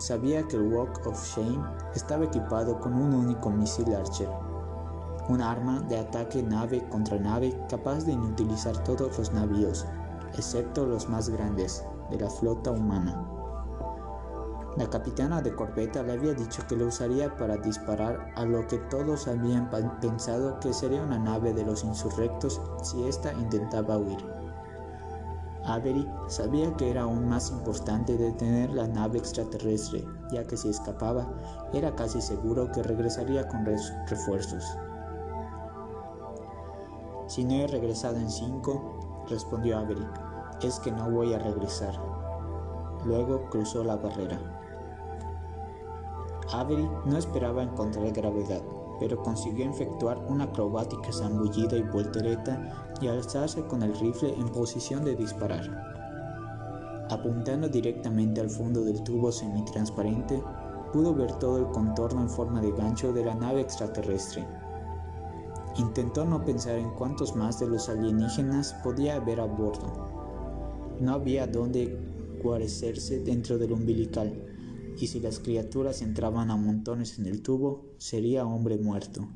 Sabía 0.00 0.42
que 0.48 0.56
el 0.56 0.72
Walk 0.72 1.06
of 1.06 1.22
Shame 1.22 1.62
estaba 1.94 2.24
equipado 2.24 2.80
con 2.80 2.94
un 2.94 3.12
único 3.12 3.50
misil 3.50 3.94
Archer, 3.94 4.30
un 5.28 5.42
arma 5.42 5.80
de 5.90 5.98
ataque 5.98 6.42
nave 6.42 6.82
contra 6.88 7.18
nave 7.18 7.54
capaz 7.68 8.06
de 8.06 8.12
inutilizar 8.12 8.82
todos 8.82 9.18
los 9.18 9.30
navíos, 9.34 9.86
excepto 10.38 10.86
los 10.86 11.06
más 11.10 11.28
grandes, 11.28 11.84
de 12.10 12.18
la 12.18 12.30
flota 12.30 12.70
humana. 12.70 13.22
La 14.78 14.88
capitana 14.88 15.42
de 15.42 15.54
corbeta 15.54 16.02
le 16.02 16.12
había 16.12 16.32
dicho 16.32 16.66
que 16.66 16.76
lo 16.76 16.86
usaría 16.86 17.36
para 17.36 17.58
disparar 17.58 18.32
a 18.36 18.46
lo 18.46 18.66
que 18.68 18.78
todos 18.78 19.28
habían 19.28 19.68
pensado 20.00 20.58
que 20.60 20.72
sería 20.72 21.02
una 21.02 21.18
nave 21.18 21.52
de 21.52 21.66
los 21.66 21.84
insurrectos 21.84 22.58
si 22.82 23.04
ésta 23.04 23.34
intentaba 23.34 23.98
huir. 23.98 24.24
Avery 25.64 26.08
sabía 26.28 26.74
que 26.76 26.90
era 26.90 27.02
aún 27.02 27.28
más 27.28 27.50
importante 27.50 28.16
detener 28.16 28.70
la 28.70 28.88
nave 28.88 29.18
extraterrestre, 29.18 30.04
ya 30.32 30.44
que 30.44 30.56
si 30.56 30.68
escapaba, 30.70 31.28
era 31.72 31.94
casi 31.94 32.20
seguro 32.20 32.70
que 32.72 32.82
regresaría 32.82 33.46
con 33.48 33.64
refuerzos. 33.64 34.64
Si 37.26 37.44
no 37.44 37.54
he 37.54 37.66
regresado 37.66 38.16
en 38.16 38.30
cinco, 38.30 39.24
respondió 39.28 39.78
Avery, 39.78 40.06
es 40.62 40.80
que 40.80 40.90
no 40.90 41.10
voy 41.10 41.34
a 41.34 41.38
regresar. 41.38 41.94
Luego 43.04 43.48
cruzó 43.50 43.84
la 43.84 43.96
barrera. 43.96 44.38
Avery 46.52 46.90
no 47.04 47.16
esperaba 47.16 47.62
encontrar 47.62 48.10
gravedad, 48.12 48.62
pero 48.98 49.22
consiguió 49.22 49.70
efectuar 49.70 50.18
una 50.28 50.44
acrobática 50.44 51.12
zambullida 51.12 51.76
y 51.76 51.82
voltereta 51.82 52.89
y 53.00 53.08
alzarse 53.08 53.62
con 53.66 53.82
el 53.82 53.98
rifle 53.98 54.34
en 54.34 54.48
posición 54.48 55.04
de 55.04 55.16
disparar. 55.16 55.90
Apuntando 57.10 57.68
directamente 57.68 58.40
al 58.40 58.50
fondo 58.50 58.84
del 58.84 59.02
tubo 59.02 59.32
semitransparente, 59.32 60.42
pudo 60.92 61.14
ver 61.14 61.32
todo 61.34 61.58
el 61.58 61.66
contorno 61.66 62.22
en 62.22 62.30
forma 62.30 62.60
de 62.60 62.72
gancho 62.72 63.12
de 63.12 63.24
la 63.24 63.34
nave 63.34 63.60
extraterrestre. 63.60 64.46
Intentó 65.76 66.24
no 66.24 66.44
pensar 66.44 66.76
en 66.76 66.90
cuántos 66.90 67.34
más 67.34 67.58
de 67.58 67.68
los 67.68 67.88
alienígenas 67.88 68.74
podía 68.84 69.16
haber 69.16 69.40
a 69.40 69.46
bordo. 69.46 70.10
No 71.00 71.12
había 71.12 71.46
dónde 71.46 71.98
guarecerse 72.42 73.20
dentro 73.20 73.58
del 73.58 73.72
umbilical, 73.72 74.32
y 74.98 75.06
si 75.06 75.20
las 75.20 75.38
criaturas 75.38 76.02
entraban 76.02 76.50
a 76.50 76.56
montones 76.56 77.18
en 77.18 77.26
el 77.26 77.42
tubo, 77.42 77.86
sería 77.98 78.44
hombre 78.44 78.76
muerto. 78.76 79.28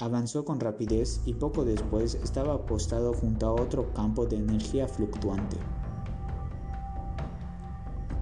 Avanzó 0.00 0.44
con 0.44 0.58
rapidez 0.58 1.20
y 1.24 1.34
poco 1.34 1.64
después 1.64 2.16
estaba 2.16 2.54
apostado 2.54 3.12
junto 3.12 3.46
a 3.46 3.52
otro 3.52 3.92
campo 3.94 4.26
de 4.26 4.38
energía 4.38 4.88
fluctuante. 4.88 5.56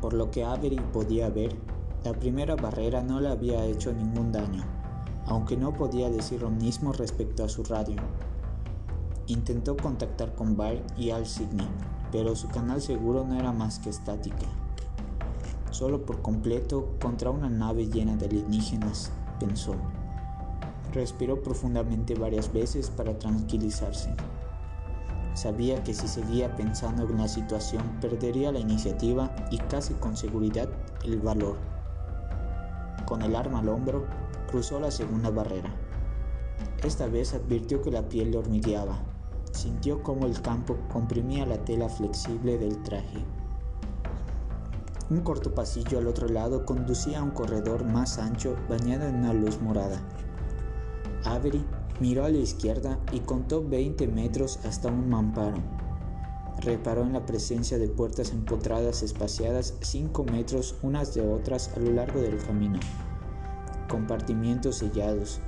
Por 0.03 0.13
lo 0.13 0.31
que 0.31 0.45
Avery 0.45 0.81
podía 0.93 1.31
ver, 1.31 1.57
la 2.05 2.13
primera 2.13 2.57
barrera 2.57 3.03
no 3.03 3.21
le 3.21 3.31
había 3.31 3.65
hecho 3.65 3.91
ningún 3.91 4.33
daño, 4.33 4.63
aunque 5.25 5.57
no 5.57 5.73
podía 5.73 6.11
decir 6.11 6.43
lo 6.43 6.51
mismo 6.51 6.93
respecto 6.93 7.43
a 7.43 7.49
su 7.49 7.65
radio. 7.65 7.97
Intentó 9.29 9.75
contactar 9.75 10.35
con 10.35 10.59
Bart 10.59 10.83
y 10.99 11.09
Al 11.09 11.25
Sidney, 11.25 11.69
pero 12.11 12.37
su 12.37 12.49
canal 12.49 12.83
seguro 12.83 13.25
no 13.25 13.41
era 13.41 13.51
más 13.51 13.79
que 13.79 13.89
estática. 13.89 14.47
Solo 15.71 16.05
por 16.05 16.21
completo 16.21 16.99
contra 17.01 17.31
una 17.31 17.49
nave 17.49 17.87
llena 17.87 18.15
de 18.17 18.27
alienígenas, 18.27 19.11
pensó. 19.41 19.75
Respiró 20.93 21.43
profundamente 21.43 22.15
varias 22.15 22.53
veces 22.53 22.91
para 22.91 23.19
tranquilizarse. 23.19 24.15
Sabía 25.35 25.83
que 25.83 25.95
si 25.95 26.07
seguía 26.07 26.55
pensando 26.57 27.05
en 27.05 27.17
la 27.17 27.29
situación 27.29 27.99
perdería 28.01 28.53
la 28.53 28.59
iniciativa 28.59 29.35
y 29.51 29.57
casi 29.57 29.95
con 29.95 30.17
seguridad 30.17 30.69
el 31.05 31.21
valor. 31.21 31.57
Con 33.07 33.23
el 33.23 33.35
arma 33.35 33.61
al 33.61 33.71
hombro, 33.71 34.05
cruzó 34.51 34.79
la 34.79 34.91
segunda 34.91 35.31
barrera. 35.31 35.71
Esta 36.85 37.07
vez 37.07 37.33
advirtió 37.33 37.81
que 37.81 37.91
la 37.91 38.09
piel 38.09 38.33
le 38.33 38.39
hormigueaba. 38.39 38.99
Sintió 39.53 40.03
como 40.03 40.27
el 40.27 40.41
campo 40.43 40.77
comprimía 40.93 41.47
la 41.47 41.65
tela 41.65 41.89
flexible 41.89 42.59
del 42.59 42.83
traje. 42.83 43.25
Un 45.09 45.21
corto 45.21 45.55
pasillo 45.55 45.99
al 45.99 46.07
otro 46.07 46.29
lado 46.29 46.65
conducía 46.67 47.21
a 47.21 47.23
un 47.23 47.31
corredor 47.31 47.85
más 47.85 48.19
ancho 48.19 48.57
bañado 48.69 49.07
en 49.07 49.17
una 49.17 49.33
luz 49.33 49.61
morada. 49.61 50.01
Avery 51.25 51.65
miró 52.01 52.25
a 52.25 52.31
la 52.31 52.39
izquierda 52.39 52.99
y 53.13 53.21
contó 53.21 53.67
20 53.67 54.09
metros 54.09 54.59
hasta 54.65 54.89
un 54.89 55.09
mamparo. 55.09 55.59
Reparó 56.61 57.03
en 57.03 57.13
la 57.13 57.27
presencia 57.27 57.79
de 57.79 57.89
puertas 57.89 58.33
empotradas 58.33 59.03
espaciadas 59.03 59.75
5 59.81 60.25
metros 60.25 60.77
unas 60.83 61.15
de 61.15 61.23
otras 61.23 61.71
a 61.77 61.81
lo 61.81 61.93
largo 61.93 62.21
del 62.21 62.39
camino. 62.39 62.79
Compartimientos 63.89 64.77
sellados, 64.77 65.41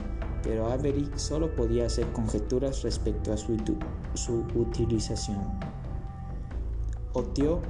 pero 0.42 0.70
Avery 0.70 1.10
solo 1.16 1.54
podía 1.54 1.87
hacer 1.87 2.10
conjeturas 2.12 2.82
respecto 2.82 3.32
a 3.32 3.37
su, 3.37 3.56
su 4.14 4.44
utilización. 4.54 5.42
Oteó 7.12 7.62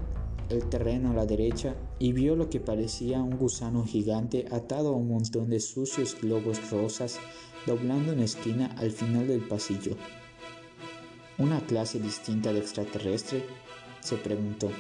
el 0.49 0.69
terreno 0.69 1.11
a 1.11 1.15
la 1.15 1.27
derecha 1.27 1.75
y 1.99 2.13
vio 2.13 2.37
lo 2.37 2.51
que 2.51 2.61
parecía 2.61 3.23
un 3.23 3.37
gusano 3.37 3.85
gigante 3.85 4.47
atado 4.51 4.91
a 4.91 4.97
un 4.97 5.09
montón 5.09 5.49
de 5.49 5.61
sucios 5.61 6.17
globos 6.21 6.71
rosas 6.71 7.19
doblando 7.67 8.13
una 8.13 8.25
esquina 8.25 8.75
al 8.79 8.91
final 8.91 9.27
del 9.27 9.41
pasillo. 9.41 9.97
¿Una 11.39 11.61
clase 11.61 11.99
distinta 11.99 12.53
de 12.53 12.61
extraterrestre? 12.61 13.45
se 14.01 14.17
preguntó. 14.17 14.71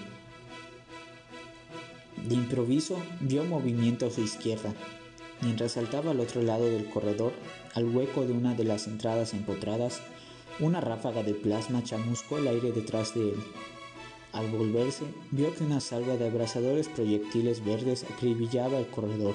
De 2.27 2.35
improviso 2.35 3.03
vio 3.21 3.45
movimiento 3.45 4.07
a 4.07 4.11
su 4.11 4.21
izquierda, 4.21 4.75
mientras 5.41 5.73
saltaba 5.73 6.13
al 6.13 6.21
otro 6.21 6.43
lado 6.43 6.67
del 6.67 6.89
corredor, 6.89 7.33
al 7.75 7.85
hueco 7.87 8.25
de 8.25 8.33
una 8.33 8.55
de 8.55 8.65
las 8.65 8.87
entradas 8.87 9.35
empotradas, 9.35 10.01
una 10.61 10.81
ráfaga 10.81 11.23
de 11.23 11.35
plasma 11.35 11.83
chamuscó 11.83 12.39
el 12.39 12.49
aire 12.49 12.71
detrás 12.73 13.15
de 13.15 13.31
él. 13.31 13.45
Al 14.33 14.51
volverse, 14.51 15.05
vio 15.31 15.55
que 15.55 15.65
una 15.65 15.81
salva 15.81 16.17
de 16.17 16.27
abrasadores 16.29 16.89
proyectiles 16.89 17.65
verdes 17.65 18.05
acribillaba 18.05 18.79
el 18.79 18.87
corredor. 18.87 19.35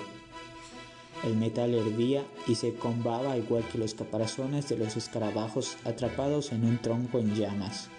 El 1.23 1.35
metal 1.35 1.73
hervía 1.73 2.23
y 2.47 2.55
se 2.55 2.73
combaba 2.73 3.37
igual 3.37 3.63
que 3.69 3.77
los 3.77 3.93
caparazones 3.93 4.69
de 4.69 4.77
los 4.77 4.95
escarabajos 4.95 5.75
atrapados 5.83 6.53
en 6.53 6.63
un 6.63 6.77
tronco 6.77 7.19
en 7.19 7.35
llamas. 7.35 7.89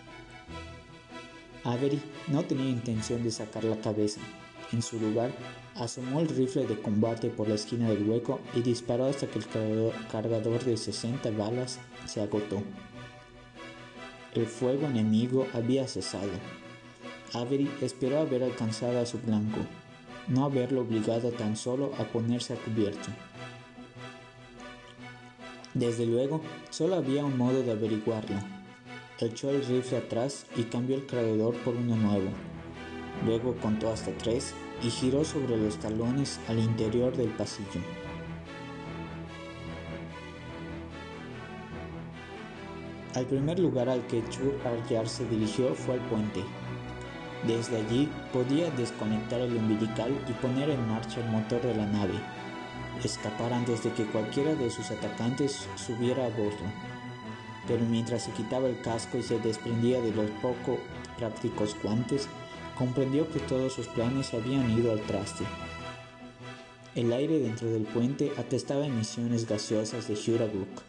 Avery 1.65 2.01
no 2.29 2.43
tenía 2.43 2.71
intención 2.71 3.23
de 3.23 3.31
sacar 3.31 3.65
la 3.65 3.77
cabeza. 3.77 4.21
En 4.73 4.81
su 4.81 4.99
lugar, 4.99 5.33
asomó 5.75 6.21
el 6.21 6.29
rifle 6.29 6.67
de 6.67 6.81
combate 6.81 7.29
por 7.29 7.49
la 7.49 7.57
esquina 7.57 7.91
del 7.91 8.09
hueco 8.09 8.41
y 8.55 8.63
disparó 8.63 9.07
hasta 9.07 9.27
que 9.27 9.41
el 9.41 9.93
cargador 10.11 10.65
de 10.65 10.77
60 10.77 11.31
balas 11.33 11.79
se 12.07 12.23
agotó. 12.23 12.63
El 14.35 14.47
fuego 14.47 14.87
enemigo 14.87 15.47
había 15.53 15.87
cesado. 15.89 16.31
Avery 17.35 17.71
esperó 17.83 18.21
haber 18.21 18.45
alcanzado 18.45 19.01
a 19.01 19.07
su 19.07 19.19
blanco, 19.19 19.59
no 20.31 20.45
haberlo 20.45 20.81
obligado 20.81 21.31
tan 21.33 21.57
solo 21.57 21.93
a 21.99 22.05
ponerse 22.05 22.55
a 22.55 22.57
cubierto. 22.57 23.11
Desde 25.75 26.07
luego, 26.07 26.41
solo 26.71 26.97
había 26.97 27.25
un 27.25 27.37
modo 27.37 27.63
de 27.63 27.73
averiguarlo. 27.73 28.37
Echó 29.21 29.51
el 29.51 29.65
rifle 29.65 29.99
atrás 29.99 30.47
y 30.57 30.63
cambió 30.63 30.97
el 30.97 31.07
cargador 31.07 31.55
por 31.59 31.75
uno 31.77 31.95
nuevo. 31.97 32.31
Luego 33.27 33.55
contó 33.57 33.91
hasta 33.93 34.13
tres 34.13 34.55
y 34.83 34.91
giró 34.91 35.25
sobre 35.25 35.57
los 35.59 35.77
talones 35.79 36.41
al 36.49 36.59
interior 36.59 37.15
del 37.17 37.29
pasillo. 37.29 37.81
Al 43.15 43.27
primer 43.27 43.59
lugar 43.59 43.89
al 43.89 44.07
que 44.07 44.23
Chur 44.31 44.55
Aryar 44.65 45.09
se 45.09 45.29
dirigió 45.29 45.75
fue 45.75 45.95
al 45.95 46.01
puente. 46.09 46.43
Desde 47.47 47.79
allí 47.79 48.09
podía 48.33 48.71
desconectar 48.73 49.41
el 49.41 49.57
umbilical 49.57 50.13
y 50.29 50.33
poner 50.35 50.69
en 50.69 50.87
marcha 50.89 51.21
el 51.21 51.31
motor 51.31 51.63
de 51.63 51.75
la 51.75 51.87
nave. 51.87 52.15
Escapar 53.03 53.53
antes 53.55 53.83
de 53.83 53.93
que 53.93 54.05
cualquiera 54.05 54.55
de 54.55 54.71
sus 54.71 54.91
atacantes 54.91 55.67
subiera 55.75 56.27
a 56.27 56.29
bordo. 56.29 56.71
Pero 57.67 57.83
mientras 57.87 58.25
se 58.25 58.33
quitaba 58.33 58.69
el 58.69 58.81
casco 58.83 59.17
y 59.17 59.23
se 59.23 59.39
desprendía 59.39 60.03
de 60.03 60.13
los 60.13 60.31
poco 60.43 60.79
prácticos 61.17 61.75
guantes, 61.83 62.29
comprendió 62.77 63.31
que 63.31 63.41
todos 63.41 63.73
sus 63.73 63.87
planes 63.89 64.35
habían 64.35 64.71
ido 64.71 64.93
al 64.93 65.01
traste. 65.01 65.45
El 66.95 67.13
aire 67.13 67.39
dentro 67.39 67.71
del 67.71 67.85
puente 67.85 68.33
atestaba 68.37 68.87
emisiones 68.87 69.47
gaseosas 69.49 70.09
de 70.09 70.15
Hurabrook 70.15 70.83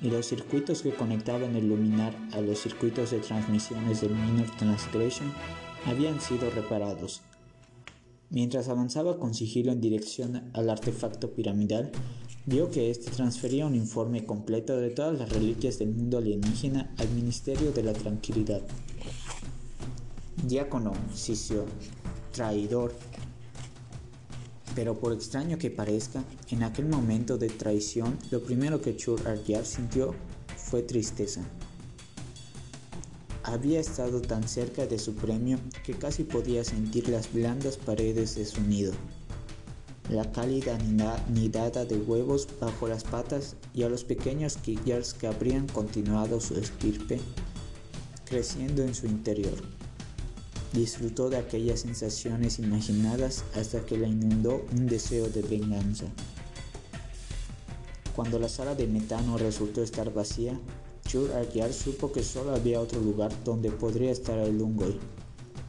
y 0.00 0.10
los 0.10 0.26
circuitos 0.26 0.82
que 0.82 0.94
conectaban 0.94 1.54
el 1.54 1.68
luminar 1.68 2.14
a 2.32 2.40
los 2.40 2.60
circuitos 2.60 3.10
de 3.10 3.20
transmisiones 3.20 4.00
del 4.00 4.14
Minor 4.14 4.50
Transgression 4.56 5.32
habían 5.86 6.20
sido 6.20 6.50
reparados. 6.50 7.22
Mientras 8.30 8.68
avanzaba 8.68 9.18
con 9.18 9.34
sigilo 9.34 9.72
en 9.72 9.80
dirección 9.80 10.50
al 10.54 10.70
artefacto 10.70 11.34
piramidal, 11.34 11.92
vio 12.46 12.70
que 12.70 12.90
éste 12.90 13.10
transfería 13.10 13.66
un 13.66 13.74
informe 13.74 14.26
completo 14.26 14.76
de 14.76 14.90
todas 14.90 15.18
las 15.18 15.30
reliquias 15.30 15.78
del 15.78 15.90
mundo 15.90 16.18
alienígena 16.18 16.92
al 16.98 17.08
Ministerio 17.10 17.72
de 17.72 17.82
la 17.82 17.92
Tranquilidad. 17.92 18.62
Diácono, 20.46 20.92
Sisio, 21.14 21.64
traidor. 22.32 22.94
Pero 24.74 24.98
por 24.98 25.12
extraño 25.12 25.56
que 25.56 25.70
parezca, 25.70 26.24
en 26.50 26.64
aquel 26.64 26.86
momento 26.86 27.38
de 27.38 27.48
traición, 27.48 28.18
lo 28.30 28.42
primero 28.42 28.80
que 28.80 28.96
Chur 28.96 29.26
Aryar 29.28 29.64
sintió 29.64 30.14
fue 30.56 30.82
tristeza. 30.82 31.42
Había 33.46 33.78
estado 33.78 34.22
tan 34.22 34.48
cerca 34.48 34.86
de 34.86 34.98
su 34.98 35.14
premio 35.14 35.58
que 35.84 35.92
casi 35.92 36.24
podía 36.24 36.64
sentir 36.64 37.10
las 37.10 37.30
blandas 37.30 37.76
paredes 37.76 38.36
de 38.36 38.46
su 38.46 38.62
nido, 38.62 38.94
la 40.08 40.32
cálida 40.32 40.78
nidada 41.28 41.84
de 41.84 41.96
huevos 41.96 42.48
bajo 42.58 42.88
las 42.88 43.04
patas 43.04 43.56
y 43.74 43.82
a 43.82 43.90
los 43.90 44.02
pequeños 44.02 44.56
killers 44.56 45.12
que 45.12 45.26
habrían 45.26 45.66
continuado 45.66 46.40
su 46.40 46.54
estirpe 46.54 47.20
creciendo 48.24 48.82
en 48.82 48.94
su 48.94 49.06
interior. 49.06 49.62
Disfrutó 50.72 51.28
de 51.28 51.36
aquellas 51.36 51.80
sensaciones 51.80 52.58
imaginadas 52.58 53.44
hasta 53.54 53.84
que 53.84 53.98
la 53.98 54.08
inundó 54.08 54.64
un 54.72 54.86
deseo 54.86 55.28
de 55.28 55.42
venganza. 55.42 56.06
Cuando 58.16 58.38
la 58.38 58.48
sala 58.48 58.74
de 58.74 58.86
metano 58.86 59.36
resultó 59.36 59.82
estar 59.82 60.14
vacía, 60.14 60.58
Chur 61.04 61.30
supo 61.72 62.10
que 62.10 62.22
solo 62.22 62.54
había 62.54 62.80
otro 62.80 63.00
lugar 63.00 63.32
donde 63.44 63.70
podría 63.70 64.10
estar 64.10 64.38
el 64.38 64.58
Lungoy, 64.58 64.98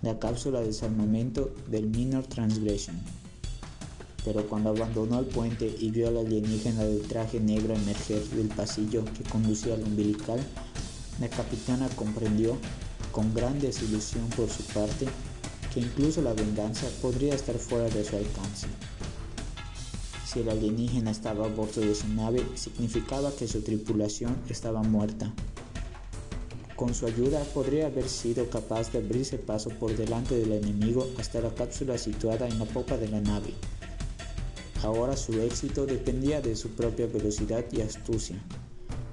la 0.02 0.17
cápsula 0.17 0.60
de 0.62 0.67
desarmamento 0.67 1.52
del 1.69 1.88
Minor 1.88 2.26
Transgression. 2.26 2.95
Pero 4.24 4.48
cuando 4.48 4.69
abandonó 4.69 5.19
el 5.19 5.26
puente 5.26 5.74
y 5.80 5.91
vio 5.91 6.08
al 6.08 6.17
alienígena 6.17 6.84
del 6.84 7.02
traje 7.02 7.39
negro 7.39 7.76
emerger 7.76 8.24
del 8.30 8.48
pasillo 8.48 9.04
que 9.06 9.30
conducía 9.30 9.76
al 9.76 9.84
umbilical, 9.84 10.39
la 11.19 11.30
capitana 11.30 11.88
comprendió 11.95 12.58
con 13.12 13.34
gran 13.34 13.60
desilusión 13.60 14.28
por 14.36 14.50
su 14.50 14.63
parte, 14.63 15.06
que 15.74 15.80
incluso 15.80 16.21
la 16.21 16.34
venganza 16.34 16.88
podría 17.02 17.36
estar 17.36 17.56
fuera 17.58 17.86
de 17.86 18.04
su 18.04 18.15
alcance. 18.15 18.67
Si 20.25 20.39
el 20.39 20.49
alienígena 20.49 21.11
estaba 21.11 21.45
a 21.45 21.49
bordo 21.49 21.81
de 21.81 21.93
su 21.93 22.07
nave, 22.07 22.43
significaba 22.55 23.31
que 23.31 23.47
su 23.47 23.61
tripulación 23.61 24.35
estaba 24.49 24.81
muerta. 24.81 25.31
Con 26.75 26.95
su 26.95 27.05
ayuda 27.05 27.43
podría 27.53 27.88
haber 27.88 28.09
sido 28.09 28.49
capaz 28.49 28.91
de 28.91 28.97
abrirse 28.97 29.38
paso 29.38 29.69
por 29.69 29.95
delante 29.95 30.35
del 30.35 30.51
enemigo 30.53 31.07
hasta 31.19 31.39
la 31.39 31.53
cápsula 31.53 31.97
situada 31.97 32.47
en 32.47 32.57
la 32.57 32.65
popa 32.65 32.97
de 32.97 33.07
la 33.07 33.21
nave. 33.21 33.53
Ahora 34.81 35.15
su 35.15 35.39
éxito 35.39 35.85
dependía 35.85 36.41
de 36.41 36.55
su 36.55 36.69
propia 36.69 37.07
velocidad 37.07 37.63
y 37.71 37.81
astucia, 37.81 38.38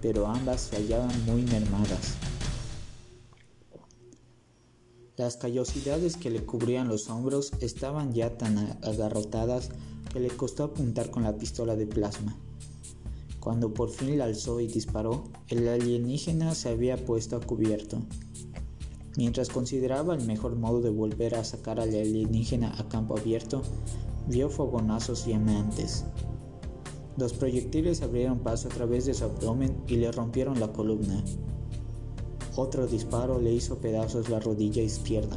pero 0.00 0.26
ambas 0.26 0.62
se 0.62 0.76
hallaban 0.76 1.24
muy 1.26 1.42
mermadas. 1.42 2.14
Las 5.16 5.36
callosidades 5.36 6.16
que 6.16 6.30
le 6.30 6.44
cubrían 6.44 6.88
los 6.88 7.10
hombros 7.10 7.52
estaban 7.60 8.12
ya 8.12 8.38
tan 8.38 8.58
agarrotadas 8.82 9.68
que 10.12 10.20
le 10.20 10.28
costó 10.28 10.64
apuntar 10.64 11.10
con 11.10 11.22
la 11.22 11.36
pistola 11.36 11.74
de 11.74 11.86
plasma. 11.86 12.36
Cuando 13.40 13.74
por 13.74 13.90
fin 13.90 14.18
la 14.18 14.26
alzó 14.26 14.60
y 14.60 14.68
disparó, 14.68 15.24
el 15.48 15.66
alienígena 15.66 16.54
se 16.54 16.68
había 16.68 17.04
puesto 17.04 17.36
a 17.36 17.40
cubierto. 17.40 17.98
Mientras 19.16 19.48
consideraba 19.48 20.14
el 20.14 20.24
mejor 20.24 20.56
modo 20.56 20.80
de 20.80 20.90
volver 20.90 21.34
a 21.34 21.44
sacar 21.44 21.80
al 21.80 21.88
alienígena 21.88 22.78
a 22.78 22.88
campo 22.88 23.18
abierto, 23.18 23.62
vio 24.28 24.48
fogonazos 24.48 25.26
llameantes. 25.26 26.04
Los 27.16 27.32
proyectiles 27.32 28.00
abrieron 28.02 28.38
paso 28.38 28.68
a 28.68 28.70
través 28.70 29.06
de 29.06 29.14
su 29.14 29.24
abdomen 29.24 29.76
y 29.86 29.96
le 29.96 30.12
rompieron 30.12 30.60
la 30.60 30.72
columna. 30.72 31.22
Otro 32.56 32.86
disparo 32.86 33.40
le 33.40 33.52
hizo 33.52 33.78
pedazos 33.78 34.28
la 34.28 34.40
rodilla 34.40 34.82
izquierda, 34.82 35.36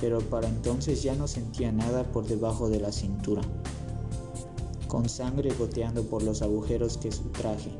pero 0.00 0.20
para 0.20 0.48
entonces 0.48 1.02
ya 1.02 1.14
no 1.14 1.28
sentía 1.28 1.72
nada 1.72 2.04
por 2.04 2.26
debajo 2.26 2.68
de 2.68 2.80
la 2.80 2.90
cintura. 2.90 3.42
Con 4.88 5.08
sangre 5.08 5.52
goteando 5.52 6.04
por 6.04 6.22
los 6.22 6.40
agujeros 6.40 6.96
que 6.96 7.12
su 7.12 7.24
traje, 7.24 7.70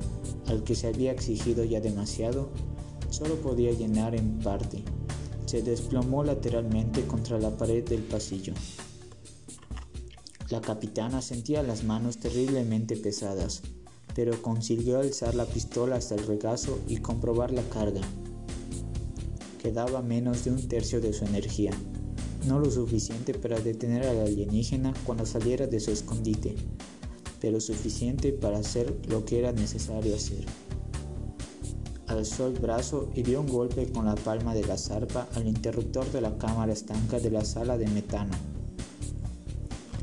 al 0.46 0.62
que 0.62 0.74
se 0.74 0.88
había 0.88 1.10
exigido 1.10 1.64
ya 1.64 1.80
demasiado, 1.80 2.50
solo 3.10 3.36
podía 3.36 3.72
llenar 3.72 4.14
en 4.14 4.38
parte, 4.38 4.84
se 5.46 5.62
desplomó 5.62 6.22
lateralmente 6.22 7.06
contra 7.06 7.38
la 7.38 7.56
pared 7.56 7.82
del 7.82 8.02
pasillo. 8.02 8.52
La 10.50 10.60
capitana 10.60 11.22
sentía 11.22 11.62
las 11.62 11.82
manos 11.82 12.18
terriblemente 12.18 12.96
pesadas, 12.96 13.62
pero 14.14 14.42
consiguió 14.42 15.00
alzar 15.00 15.34
la 15.34 15.46
pistola 15.46 15.96
hasta 15.96 16.14
el 16.14 16.26
regazo 16.26 16.78
y 16.86 16.98
comprobar 16.98 17.52
la 17.52 17.62
carga. 17.70 18.02
Quedaba 19.62 20.02
menos 20.02 20.44
de 20.44 20.50
un 20.50 20.68
tercio 20.68 21.00
de 21.00 21.14
su 21.14 21.24
energía, 21.24 21.72
no 22.46 22.58
lo 22.58 22.70
suficiente 22.70 23.34
para 23.34 23.60
detener 23.60 24.04
al 24.04 24.20
alienígena 24.20 24.92
cuando 25.04 25.26
saliera 25.26 25.66
de 25.66 25.80
su 25.80 25.90
escondite, 25.90 26.54
pero 27.40 27.60
suficiente 27.60 28.32
para 28.32 28.58
hacer 28.58 28.94
lo 29.08 29.24
que 29.24 29.38
era 29.38 29.52
necesario 29.52 30.14
hacer. 30.14 30.44
Alzó 32.06 32.46
el 32.46 32.58
brazo 32.58 33.10
y 33.14 33.22
dio 33.22 33.40
un 33.40 33.48
golpe 33.48 33.90
con 33.92 34.06
la 34.06 34.14
palma 34.14 34.54
de 34.54 34.64
la 34.64 34.78
zarpa 34.78 35.28
al 35.34 35.46
interruptor 35.46 36.10
de 36.10 36.20
la 36.20 36.38
cámara 36.38 36.72
estanca 36.72 37.20
de 37.20 37.30
la 37.30 37.44
sala 37.44 37.76
de 37.76 37.86
metano. 37.88 38.32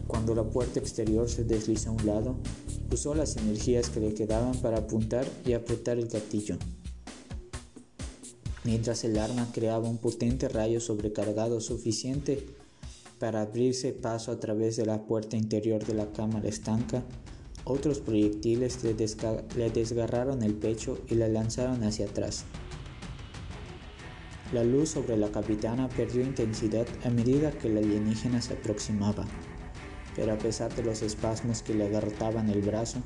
Cuando 0.08 0.36
la 0.36 0.44
puerta 0.44 0.80
exterior 0.80 1.30
se 1.30 1.44
deslizó 1.44 1.90
a 1.90 1.94
un 1.94 2.06
lado, 2.06 2.36
usó 2.92 3.16
las 3.16 3.38
energías 3.38 3.90
que 3.90 4.00
le 4.00 4.14
quedaban 4.14 4.56
para 4.62 4.78
apuntar 4.78 5.26
y 5.46 5.54
apretar 5.54 5.98
el 5.98 6.08
gatillo 6.08 6.58
mientras 8.66 9.04
el 9.04 9.18
arma 9.18 9.48
creaba 9.54 9.88
un 9.88 9.98
potente 9.98 10.50
rayo 10.50 10.82
sobrecargado 10.82 11.62
suficiente 11.62 12.46
para 13.20 13.42
abrirse 13.42 13.94
paso 13.94 14.32
a 14.32 14.40
través 14.40 14.76
de 14.76 14.86
la 14.86 15.06
puerta 15.06 15.38
interior 15.38 15.84
de 15.86 15.94
la 15.94 16.12
cámara 16.12 16.48
estanca, 16.48 17.04
otros 17.64 18.00
proyectiles 18.00 18.84
le, 18.84 18.94
desgarraron 19.70 20.44
el 20.44 20.54
pecho 20.54 21.00
y 21.10 21.16
la 21.16 21.28
lanzaron 21.28 21.84
hacia 21.84 22.06
atrás. 22.06 22.46
La 24.54 24.64
luz 24.64 24.90
sobre 24.90 25.18
la 25.18 25.32
capitana 25.32 25.90
perdió 25.90 26.22
intensidad 26.22 26.88
a 27.04 27.10
medida 27.10 27.52
que 27.52 27.70
la 27.70 27.80
alienígena 27.80 28.42
se 28.42 28.54
aproximaba, 28.54 29.26
pero 30.16 30.34
a 30.34 30.38
pesar 30.38 30.74
de 30.76 30.84
los 30.84 31.02
espasmos 31.02 31.64
que 31.64 31.74
le 31.74 31.88
agarrotaban 31.88 32.50
el 32.50 32.62
brazo, 32.62 33.00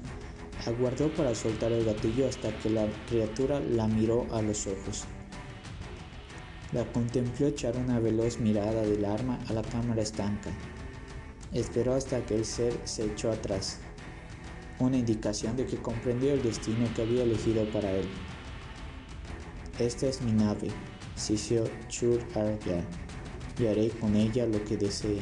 aguardó 0.66 1.10
para 1.14 1.34
soltar 1.34 1.72
el 1.72 1.86
gatillo 1.86 2.28
hasta 2.28 2.56
que 2.60 2.70
la 2.70 2.88
criatura 3.08 3.62
la 3.62 3.88
miró 3.88 4.28
a 4.34 4.42
los 4.42 4.68
ojos. 4.68 5.06
La 6.72 6.86
contempló 6.86 7.48
echar 7.48 7.76
una 7.78 8.00
veloz 8.00 8.38
mirada 8.38 8.84
del 8.84 9.04
arma 9.04 9.40
a 9.48 9.54
la 9.54 9.64
cámara 9.64 10.04
estanca. 10.04 10.52
Esperó 11.52 11.96
hasta 11.96 12.24
que 12.26 12.36
el 12.36 12.46
ser 12.46 12.80
se 12.84 13.06
echó 13.06 13.32
atrás, 13.32 13.80
una 14.78 14.98
indicación 14.98 15.58
de 15.58 15.66
que 15.66 15.78
comprendió 15.78 16.32
el 16.32 16.44
destino 16.44 16.88
que 16.96 17.02
había 17.02 17.24
elegido 17.24 17.68
para 17.72 17.92
él. 17.92 18.08
Esta 19.80 20.06
es 20.06 20.22
mi 20.22 20.32
nave, 20.32 20.68
Sisio 21.16 21.64
Chur 21.88 22.20
Arya, 22.36 22.86
y 23.58 23.66
haré 23.66 23.90
con 23.90 24.16
ella 24.16 24.46
lo 24.46 24.64
que 24.64 24.78
desee. 24.78 25.22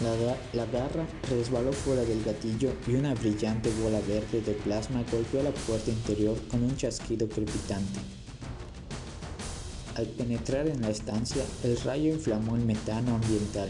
La, 0.00 0.66
garra 0.66 1.06
resbaló 1.30 1.72
fuera 1.72 2.02
del 2.02 2.24
gatillo 2.24 2.72
y 2.88 2.96
una 2.96 3.14
brillante 3.14 3.70
bola 3.80 4.00
verde 4.00 4.40
de 4.40 4.52
plasma 4.52 5.04
golpeó 5.10 5.40
la 5.40 5.52
puerta 5.52 5.88
interior 5.88 6.36
con 6.48 6.64
un 6.64 6.76
chasquido 6.76 7.28
crepitante. 7.28 8.00
Al 9.94 10.06
penetrar 10.06 10.66
en 10.66 10.80
la 10.80 10.90
estancia, 10.90 11.44
el 11.62 11.80
rayo 11.82 12.12
inflamó 12.12 12.56
el 12.56 12.64
metano 12.64 13.14
ambiental, 13.14 13.68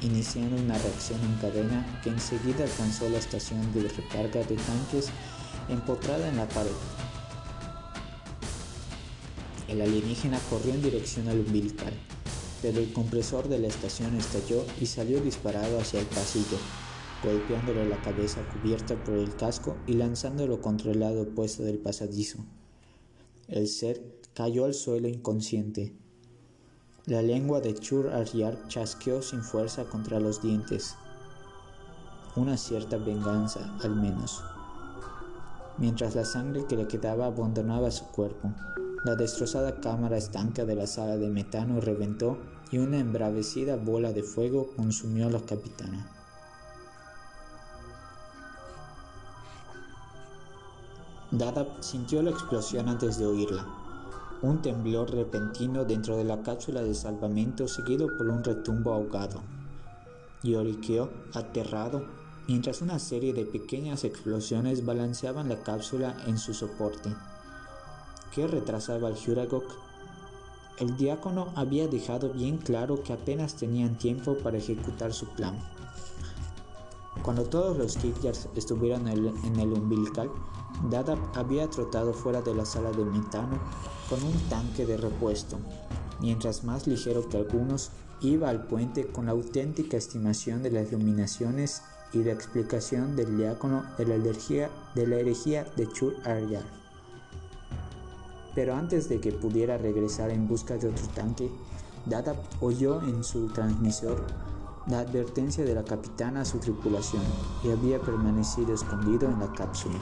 iniciando 0.00 0.60
una 0.60 0.76
reacción 0.76 1.20
en 1.20 1.36
cadena 1.36 2.00
que 2.02 2.10
enseguida 2.10 2.64
alcanzó 2.64 3.08
la 3.08 3.18
estación 3.18 3.60
de 3.74 3.88
recarga 3.88 4.40
de 4.40 4.56
tanques 4.56 5.06
empotrada 5.68 6.28
en 6.28 6.36
la 6.36 6.48
pared. 6.48 6.70
El 9.68 9.80
alienígena 9.80 10.40
corrió 10.50 10.74
en 10.74 10.82
dirección 10.82 11.28
al 11.28 11.38
umbilical 11.38 11.92
pero 12.64 12.80
el 12.80 12.94
compresor 12.94 13.46
de 13.50 13.58
la 13.58 13.66
estación 13.66 14.16
estalló 14.16 14.64
y 14.80 14.86
salió 14.86 15.20
disparado 15.20 15.78
hacia 15.78 16.00
el 16.00 16.06
pasillo, 16.06 16.56
golpeándole 17.22 17.86
la 17.86 18.00
cabeza 18.00 18.40
cubierta 18.54 18.96
por 19.04 19.16
el 19.16 19.36
casco 19.36 19.76
y 19.86 19.92
lanzándolo 19.92 20.62
contra 20.62 20.92
el 20.92 21.00
lado 21.00 21.24
opuesto 21.24 21.62
del 21.62 21.76
pasadizo. 21.76 22.38
El 23.48 23.68
ser 23.68 24.02
cayó 24.32 24.64
al 24.64 24.72
suelo 24.72 25.08
inconsciente. 25.08 25.92
La 27.04 27.20
lengua 27.20 27.60
de 27.60 27.74
Chur 27.74 28.08
Aryar 28.08 28.66
chasqueó 28.68 29.20
sin 29.20 29.42
fuerza 29.42 29.84
contra 29.84 30.18
los 30.18 30.40
dientes. 30.40 30.96
Una 32.34 32.56
cierta 32.56 32.96
venganza, 32.96 33.76
al 33.82 33.94
menos. 33.94 34.42
Mientras 35.76 36.14
la 36.14 36.24
sangre 36.24 36.64
que 36.66 36.76
le 36.76 36.88
quedaba 36.88 37.26
abandonaba 37.26 37.90
su 37.90 38.06
cuerpo, 38.06 38.54
la 39.04 39.16
destrozada 39.16 39.82
cámara 39.82 40.16
estanca 40.16 40.64
de 40.64 40.76
la 40.76 40.86
sala 40.86 41.18
de 41.18 41.28
metano 41.28 41.78
reventó 41.78 42.38
y 42.74 42.78
una 42.78 42.98
embravecida 42.98 43.76
bola 43.76 44.12
de 44.12 44.24
fuego 44.24 44.72
consumió 44.74 45.28
a 45.28 45.30
la 45.30 45.38
capitana. 45.38 46.10
Dada 51.30 51.80
sintió 51.80 52.20
la 52.20 52.30
explosión 52.30 52.88
antes 52.88 53.16
de 53.16 53.26
oírla. 53.26 53.64
Un 54.42 54.60
temblor 54.60 55.08
repentino 55.12 55.84
dentro 55.84 56.16
de 56.16 56.24
la 56.24 56.42
cápsula 56.42 56.82
de 56.82 56.94
salvamento 56.94 57.68
seguido 57.68 58.08
por 58.18 58.28
un 58.28 58.42
retumbo 58.42 58.92
ahogado. 58.92 59.40
Lloriqueó, 60.42 61.10
aterrado, 61.32 62.04
mientras 62.48 62.82
una 62.82 62.98
serie 62.98 63.32
de 63.32 63.44
pequeñas 63.44 64.02
explosiones 64.02 64.84
balanceaban 64.84 65.48
la 65.48 65.62
cápsula 65.62 66.16
en 66.26 66.38
su 66.38 66.52
soporte. 66.52 67.14
¿Qué 68.34 68.48
retrasaba 68.48 69.06
al 69.06 69.14
Huragok 69.14 69.83
el 70.78 70.96
diácono 70.96 71.48
había 71.54 71.88
dejado 71.88 72.32
bien 72.32 72.58
claro 72.58 73.02
que 73.02 73.12
apenas 73.12 73.54
tenían 73.54 73.96
tiempo 73.98 74.36
para 74.38 74.58
ejecutar 74.58 75.12
su 75.12 75.26
plan. 75.26 75.58
Cuando 77.22 77.44
todos 77.44 77.76
los 77.76 77.96
Kickers 77.96 78.48
estuvieron 78.54 79.08
en 79.08 79.60
el 79.60 79.72
umbilical, 79.72 80.30
Dada 80.90 81.16
había 81.34 81.70
trotado 81.70 82.12
fuera 82.12 82.42
de 82.42 82.54
la 82.54 82.66
sala 82.66 82.90
de 82.90 83.04
metano 83.04 83.58
con 84.10 84.22
un 84.22 84.32
tanque 84.50 84.84
de 84.84 84.96
repuesto, 84.96 85.56
mientras 86.20 86.64
más 86.64 86.86
ligero 86.86 87.26
que 87.28 87.38
algunos, 87.38 87.90
iba 88.20 88.50
al 88.50 88.66
puente 88.66 89.06
con 89.06 89.26
la 89.26 89.32
auténtica 89.32 89.96
estimación 89.96 90.62
de 90.62 90.70
las 90.70 90.88
iluminaciones 90.88 91.82
y 92.12 92.22
la 92.22 92.32
explicación 92.32 93.16
del 93.16 93.36
diácono 93.38 93.84
de 93.96 94.06
la, 94.06 94.16
energía, 94.16 94.70
de 94.94 95.06
la 95.06 95.16
herejía 95.16 95.64
de 95.76 95.88
Chur 95.88 96.14
Aryar. 96.24 96.83
Pero 98.54 98.74
antes 98.74 99.08
de 99.08 99.20
que 99.20 99.32
pudiera 99.32 99.78
regresar 99.78 100.30
en 100.30 100.46
busca 100.46 100.76
de 100.76 100.88
otro 100.88 101.06
tanque, 101.14 101.50
Dada 102.06 102.34
oyó 102.60 103.00
en 103.00 103.24
su 103.24 103.48
transmisor 103.48 104.26
la 104.86 105.00
advertencia 105.00 105.64
de 105.64 105.74
la 105.74 105.84
capitana 105.84 106.42
a 106.42 106.44
su 106.44 106.58
tripulación 106.58 107.22
y 107.62 107.70
había 107.70 107.98
permanecido 107.98 108.74
escondido 108.74 109.26
en 109.26 109.40
la 109.40 109.50
cápsula. 109.52 109.98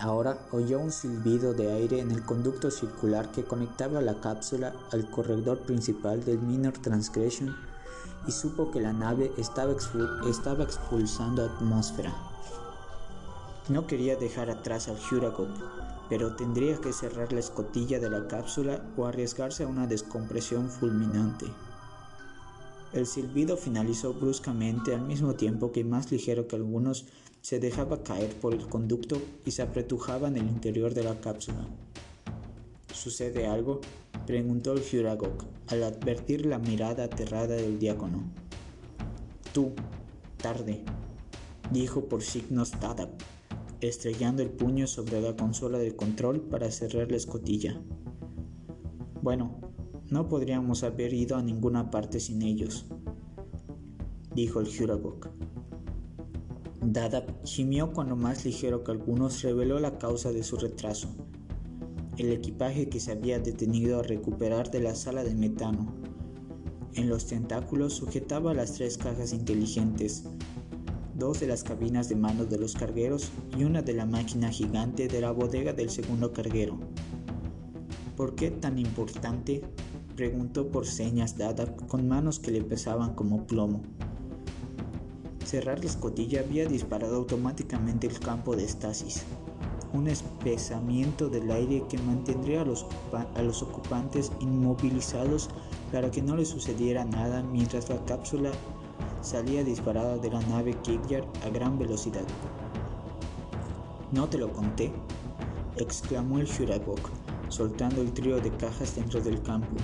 Ahora 0.00 0.38
oyó 0.50 0.80
un 0.80 0.90
silbido 0.90 1.52
de 1.52 1.70
aire 1.70 2.00
en 2.00 2.10
el 2.10 2.24
conducto 2.24 2.70
circular 2.70 3.32
que 3.32 3.44
conectaba 3.44 4.00
la 4.00 4.18
cápsula 4.22 4.72
al 4.92 5.10
corredor 5.10 5.58
principal 5.60 6.24
del 6.24 6.38
Minor 6.38 6.72
Transgression 6.78 7.54
y 8.26 8.32
supo 8.32 8.70
que 8.70 8.80
la 8.80 8.94
nave 8.94 9.30
estaba, 9.36 9.74
estaba 10.26 10.64
expulsando 10.64 11.44
atmósfera. 11.44 12.14
No 13.68 13.86
quería 13.86 14.16
dejar 14.16 14.48
atrás 14.48 14.88
al 14.88 14.96
Huragok, 14.96 15.50
pero 16.10 16.34
tendría 16.34 16.76
que 16.80 16.92
cerrar 16.92 17.32
la 17.32 17.38
escotilla 17.38 18.00
de 18.00 18.10
la 18.10 18.26
cápsula 18.26 18.84
o 18.96 19.06
arriesgarse 19.06 19.62
a 19.62 19.68
una 19.68 19.86
descompresión 19.86 20.68
fulminante. 20.68 21.46
El 22.92 23.06
silbido 23.06 23.56
finalizó 23.56 24.12
bruscamente 24.12 24.92
al 24.92 25.02
mismo 25.02 25.34
tiempo 25.34 25.70
que 25.70 25.84
más 25.84 26.10
ligero 26.10 26.48
que 26.48 26.56
algunos 26.56 27.06
se 27.40 27.60
dejaba 27.60 28.02
caer 28.02 28.34
por 28.40 28.52
el 28.52 28.66
conducto 28.66 29.22
y 29.46 29.52
se 29.52 29.62
apretujaba 29.62 30.26
en 30.26 30.36
el 30.36 30.48
interior 30.48 30.92
de 30.94 31.04
la 31.04 31.20
cápsula. 31.20 31.64
¿Sucede 32.92 33.46
algo? 33.46 33.80
preguntó 34.26 34.72
el 34.72 34.82
Huragok 34.82 35.44
al 35.68 35.84
advertir 35.84 36.44
la 36.44 36.58
mirada 36.58 37.04
aterrada 37.04 37.54
del 37.54 37.78
diácono. 37.78 38.24
Tú, 39.54 39.72
tarde, 40.36 40.82
dijo 41.70 42.06
por 42.06 42.22
signos 42.22 42.72
Tadap 42.72 43.10
estrellando 43.80 44.42
el 44.42 44.50
puño 44.50 44.86
sobre 44.86 45.20
la 45.20 45.36
consola 45.36 45.78
de 45.78 45.96
control 45.96 46.40
para 46.40 46.70
cerrar 46.70 47.10
la 47.10 47.16
escotilla. 47.16 47.80
Bueno, 49.22 49.60
no 50.08 50.28
podríamos 50.28 50.82
haber 50.82 51.14
ido 51.14 51.36
a 51.36 51.42
ninguna 51.42 51.90
parte 51.90 52.20
sin 52.20 52.42
ellos, 52.42 52.86
dijo 54.34 54.60
el 54.60 54.68
Huragok. 54.68 55.28
Dada 56.82 57.24
gimió 57.44 57.92
cuando 57.92 58.16
más 58.16 58.44
ligero 58.44 58.82
que 58.82 58.92
algunos 58.92 59.42
reveló 59.42 59.78
la 59.78 59.98
causa 59.98 60.32
de 60.32 60.42
su 60.42 60.56
retraso. 60.56 61.08
El 62.16 62.32
equipaje 62.32 62.88
que 62.88 63.00
se 63.00 63.12
había 63.12 63.38
detenido 63.38 64.00
a 64.00 64.02
recuperar 64.02 64.70
de 64.70 64.80
la 64.80 64.94
sala 64.94 65.22
de 65.22 65.34
metano. 65.34 65.94
En 66.94 67.08
los 67.08 67.26
tentáculos 67.26 67.92
sujetaba 67.92 68.54
las 68.54 68.72
tres 68.72 68.98
cajas 68.98 69.32
inteligentes, 69.32 70.24
dos 71.20 71.38
de 71.38 71.46
las 71.46 71.62
cabinas 71.62 72.08
de 72.08 72.16
manos 72.16 72.48
de 72.50 72.58
los 72.58 72.74
cargueros 72.74 73.30
y 73.56 73.62
una 73.62 73.82
de 73.82 73.92
la 73.92 74.06
máquina 74.06 74.50
gigante 74.50 75.06
de 75.06 75.20
la 75.20 75.30
bodega 75.30 75.72
del 75.72 75.90
segundo 75.90 76.32
carguero. 76.32 76.78
¿Por 78.16 78.34
qué 78.34 78.50
tan 78.50 78.78
importante? 78.78 79.62
preguntó 80.16 80.68
por 80.68 80.86
señas 80.86 81.38
Dada 81.38 81.76
con 81.76 82.08
manos 82.08 82.40
que 82.40 82.50
le 82.50 82.62
pesaban 82.62 83.14
como 83.14 83.46
plomo. 83.46 83.82
Cerrar 85.44 85.78
la 85.78 85.86
escotilla 85.86 86.40
había 86.40 86.66
disparado 86.66 87.16
automáticamente 87.16 88.06
el 88.06 88.18
campo 88.18 88.56
de 88.56 88.64
estasis, 88.64 89.22
un 89.92 90.08
espesamiento 90.08 91.28
del 91.28 91.50
aire 91.50 91.84
que 91.88 91.98
mantendría 91.98 92.62
a 92.62 92.64
los, 92.64 92.86
a 93.12 93.42
los 93.42 93.62
ocupantes 93.62 94.32
inmovilizados 94.40 95.50
para 95.92 96.10
que 96.10 96.22
no 96.22 96.36
les 96.36 96.48
sucediera 96.48 97.04
nada 97.04 97.42
mientras 97.42 97.88
la 97.88 98.04
cápsula 98.04 98.50
salía 99.22 99.64
disparada 99.64 100.16
de 100.16 100.30
la 100.30 100.40
nave 100.42 100.74
Kidjar 100.82 101.26
a 101.44 101.50
gran 101.50 101.78
velocidad. 101.78 102.24
¿No 104.12 104.28
te 104.28 104.38
lo 104.38 104.52
conté? 104.52 104.92
exclamó 105.76 106.38
el 106.38 106.46
Shuragok, 106.46 107.00
soltando 107.48 108.02
el 108.02 108.12
trío 108.12 108.40
de 108.40 108.50
cajas 108.56 108.96
dentro 108.96 109.20
del 109.20 109.42
campo. 109.42 109.76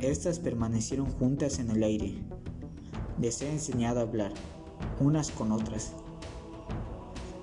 Estas 0.00 0.38
permanecieron 0.38 1.10
juntas 1.12 1.58
en 1.58 1.70
el 1.70 1.82
aire. 1.82 2.14
Les 3.20 3.40
he 3.42 3.50
enseñado 3.50 4.00
a 4.00 4.02
hablar, 4.02 4.32
unas 5.00 5.30
con 5.30 5.52
otras. 5.52 5.92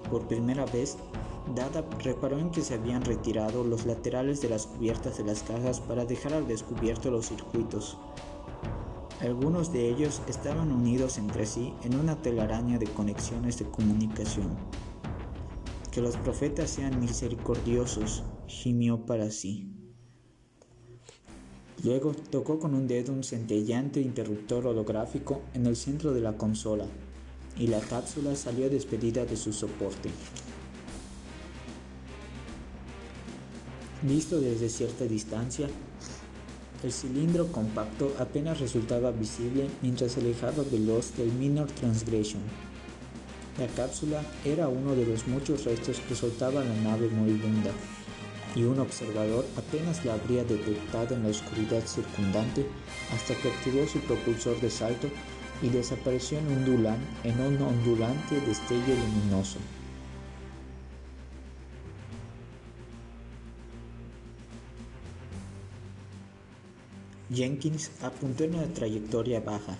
Por 0.09 0.27
primera 0.27 0.65
vez, 0.65 0.97
Dada 1.55 1.83
reparó 1.99 2.37
en 2.37 2.51
que 2.51 2.61
se 2.61 2.75
habían 2.75 3.03
retirado 3.03 3.63
los 3.63 3.85
laterales 3.85 4.41
de 4.41 4.49
las 4.49 4.67
cubiertas 4.67 5.17
de 5.17 5.25
las 5.25 5.43
cajas 5.43 5.81
para 5.81 6.05
dejar 6.05 6.33
al 6.33 6.47
descubierto 6.47 7.11
los 7.11 7.27
circuitos. 7.27 7.97
Algunos 9.21 9.71
de 9.71 9.87
ellos 9.87 10.19
estaban 10.27 10.71
unidos 10.71 11.19
entre 11.19 11.45
sí 11.45 11.75
en 11.83 11.95
una 11.95 12.19
telaraña 12.23 12.79
de 12.79 12.87
conexiones 12.87 13.59
de 13.59 13.65
comunicación. 13.65 14.57
Que 15.91 16.01
los 16.01 16.17
profetas 16.17 16.71
sean 16.71 16.99
misericordiosos, 16.99 18.23
gimió 18.47 19.05
para 19.05 19.29
sí. 19.29 19.69
Luego 21.83 22.13
tocó 22.31 22.57
con 22.57 22.73
un 22.73 22.87
dedo 22.87 23.13
un 23.13 23.23
centellante 23.23 24.01
interruptor 24.01 24.65
holográfico 24.65 25.43
en 25.53 25.67
el 25.67 25.75
centro 25.75 26.13
de 26.13 26.21
la 26.21 26.35
consola 26.35 26.87
y 27.59 27.67
la 27.67 27.79
cápsula 27.79 28.35
salió 28.35 28.71
despedida 28.71 29.25
de 29.25 29.37
su 29.37 29.53
soporte. 29.53 30.09
Visto 34.01 34.41
desde 34.41 34.67
cierta 34.67 35.05
distancia, 35.05 35.69
el 36.83 36.91
cilindro 36.91 37.51
compacto 37.51 38.13
apenas 38.19 38.59
resultaba 38.59 39.11
visible 39.11 39.69
mientras 39.81 40.13
se 40.13 40.19
alejaba 40.19 40.63
veloz 40.71 41.15
del 41.15 41.31
Minor 41.33 41.67
Transgression. 41.67 42.41
La 43.59 43.67
cápsula 43.67 44.23
era 44.45 44.67
uno 44.67 44.95
de 44.95 45.05
los 45.05 45.27
muchos 45.27 45.65
restos 45.65 45.99
que 45.99 46.15
soltaba 46.15 46.63
la 46.63 46.75
nave 46.81 47.09
moribunda, 47.09 47.71
y 48.55 48.63
un 48.63 48.79
observador 48.79 49.45
apenas 49.57 50.03
la 50.05 50.13
habría 50.13 50.43
detectado 50.43 51.15
en 51.15 51.23
la 51.23 51.29
oscuridad 51.29 51.85
circundante 51.85 52.65
hasta 53.13 53.35
que 53.35 53.49
activó 53.49 53.87
su 53.87 53.99
propulsor 53.99 54.59
de 54.59 54.69
salto 54.69 55.07
y 55.61 55.69
desapareció 55.69 56.39
en 56.39 56.47
en 57.23 57.39
un 57.39 57.61
ondulante 57.61 58.41
destello 58.41 58.95
luminoso. 58.95 59.59
Jenkins 67.33 67.91
apuntó 68.01 68.43
en 68.43 68.55
una 68.55 68.67
trayectoria 68.73 69.39
baja, 69.39 69.77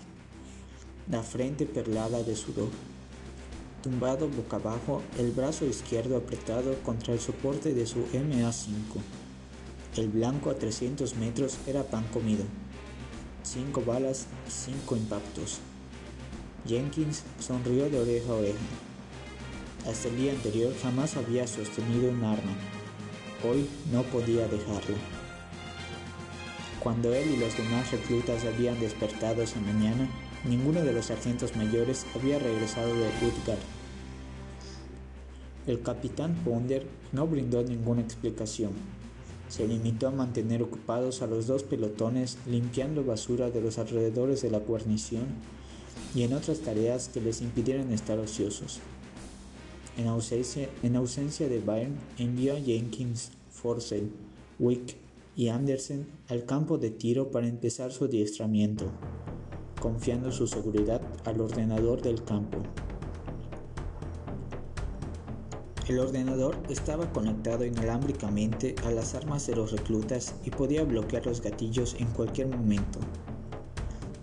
la 1.09 1.21
frente 1.21 1.65
perlada 1.65 2.23
de 2.23 2.33
sudor. 2.33 2.69
Tumbado 3.83 4.29
boca 4.29 4.55
abajo, 4.55 5.01
el 5.17 5.31
brazo 5.31 5.65
izquierdo 5.65 6.15
apretado 6.15 6.75
contra 6.83 7.13
el 7.13 7.19
soporte 7.19 7.73
de 7.73 7.85
su 7.85 8.05
MA5. 8.13 9.01
El 9.97 10.07
blanco 10.07 10.49
a 10.49 10.55
300 10.55 11.17
metros 11.17 11.57
era 11.67 11.83
pan 11.83 12.05
comido. 12.13 12.45
Cinco 13.43 13.83
balas, 13.85 14.27
cinco 14.47 14.95
impactos. 14.95 15.59
Jenkins 16.65 17.23
sonrió 17.41 17.89
de 17.89 17.99
oreja 17.99 18.31
a 18.31 18.35
oreja. 18.35 18.59
Hasta 19.89 20.07
el 20.07 20.15
día 20.15 20.31
anterior 20.31 20.73
jamás 20.81 21.17
había 21.17 21.45
sostenido 21.47 22.11
un 22.11 22.23
arma. 22.23 22.53
Hoy 23.43 23.67
no 23.91 24.03
podía 24.03 24.47
dejarla. 24.47 25.20
Cuando 26.81 27.13
él 27.13 27.29
y 27.29 27.37
los 27.37 27.55
demás 27.55 27.91
reclutas 27.91 28.43
habían 28.43 28.79
despertado 28.79 29.43
esa 29.43 29.59
mañana, 29.59 30.09
ninguno 30.43 30.81
de 30.81 30.91
los 30.91 31.05
sargentos 31.05 31.55
mayores 31.55 32.07
había 32.15 32.39
regresado 32.39 32.87
de 32.87 33.07
Utgard. 33.21 33.59
El 35.67 35.83
capitán 35.83 36.33
Ponder 36.43 36.87
no 37.11 37.27
brindó 37.27 37.61
ninguna 37.61 38.01
explicación. 38.01 38.71
Se 39.47 39.67
limitó 39.67 40.07
a 40.07 40.11
mantener 40.11 40.63
ocupados 40.63 41.21
a 41.21 41.27
los 41.27 41.45
dos 41.45 41.61
pelotones 41.61 42.39
limpiando 42.47 43.03
basura 43.03 43.51
de 43.51 43.61
los 43.61 43.77
alrededores 43.77 44.41
de 44.41 44.49
la 44.49 44.57
guarnición 44.57 45.25
y 46.15 46.23
en 46.23 46.33
otras 46.33 46.61
tareas 46.61 47.09
que 47.09 47.21
les 47.21 47.41
impidieran 47.41 47.91
estar 47.91 48.17
ociosos. 48.17 48.79
En 49.97 50.07
ausencia, 50.07 50.67
en 50.81 50.95
ausencia 50.95 51.47
de 51.47 51.59
Byrne, 51.59 51.97
envió 52.17 52.55
a 52.55 52.59
Jenkins, 52.59 53.33
Forcell, 53.51 54.09
Wick 54.57 55.00
y 55.35 55.49
Anderson 55.49 56.07
al 56.27 56.45
campo 56.45 56.77
de 56.77 56.91
tiro 56.91 57.31
para 57.31 57.47
empezar 57.47 57.91
su 57.91 58.05
adiestramiento, 58.05 58.85
confiando 59.79 60.31
su 60.31 60.47
seguridad 60.47 61.01
al 61.25 61.41
ordenador 61.41 62.01
del 62.01 62.23
campo. 62.23 62.59
El 65.87 65.99
ordenador 65.99 66.55
estaba 66.69 67.11
conectado 67.11 67.65
inalámbricamente 67.65 68.75
a 68.85 68.91
las 68.91 69.15
armas 69.15 69.47
de 69.47 69.55
los 69.55 69.71
reclutas 69.71 70.35
y 70.45 70.49
podía 70.49 70.83
bloquear 70.83 71.25
los 71.25 71.41
gatillos 71.41 71.95
en 71.99 72.07
cualquier 72.07 72.47
momento. 72.47 72.99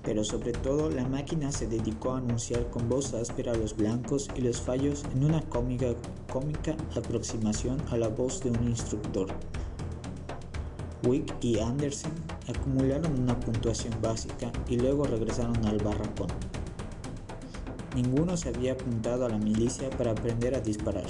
Pero 0.03 0.25
sobre 0.25 0.53
todo 0.53 0.89
la 0.89 1.07
máquina 1.07 1.53
se 1.53 1.67
dedicó 1.67 2.13
a 2.13 2.19
anunciar 2.19 2.71
con 2.71 2.89
voz 2.89 3.13
áspera 3.13 3.55
los 3.55 3.77
blancos 3.77 4.31
y 4.35 4.41
los 4.41 4.63
fallos 4.63 5.05
en 5.13 5.25
una 5.25 5.43
cómica, 5.43 5.95
cómica 6.33 6.75
aproximación 6.97 7.79
a 7.91 7.99
la 7.99 8.09
voz 8.09 8.43
de 8.43 8.51
un 8.51 8.69
instructor. 8.69 9.29
Wick 11.09 11.35
y 11.41 11.59
Anderson 11.59 12.13
acumularon 12.55 13.19
una 13.19 13.41
puntuación 13.41 13.95
básica 14.03 14.53
y 14.69 14.77
luego 14.77 15.05
regresaron 15.05 15.65
al 15.65 15.79
barracón. 15.79 16.29
Ninguno 17.97 18.37
se 18.37 18.51
había 18.51 18.75
apuntado 18.75 19.25
a 19.25 19.31
la 19.31 19.39
milicia 19.39 19.89
para 19.89 20.11
aprender 20.11 20.55
a 20.55 20.61
disparar. 20.61 21.07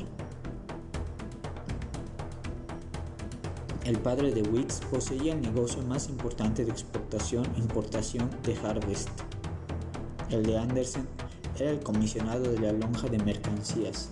El 3.84 3.98
padre 3.98 4.32
de 4.32 4.42
Wicks 4.42 4.82
poseía 4.88 5.34
el 5.34 5.40
negocio 5.40 5.82
más 5.82 6.08
importante 6.08 6.64
de 6.64 6.70
exportación 6.70 7.44
e 7.56 7.58
importación 7.58 8.30
de 8.44 8.56
Harvest. 8.56 9.08
El 10.30 10.44
de 10.44 10.58
Anderson 10.58 11.08
era 11.58 11.70
el 11.70 11.80
comisionado 11.80 12.52
de 12.52 12.60
la 12.60 12.72
lonja 12.72 13.08
de 13.08 13.18
mercancías. 13.18 14.10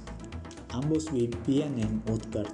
Ambos 0.70 1.12
vivían 1.12 1.78
en 1.78 2.03
Utgard 2.12 2.51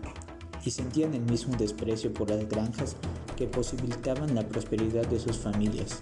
y 0.64 0.70
sentían 0.70 1.14
el 1.14 1.22
mismo 1.22 1.56
desprecio 1.56 2.12
por 2.12 2.28
las 2.28 2.46
granjas 2.46 2.96
que 3.36 3.46
posibilitaban 3.46 4.34
la 4.34 4.46
prosperidad 4.46 5.06
de 5.06 5.18
sus 5.18 5.38
familias. 5.38 6.00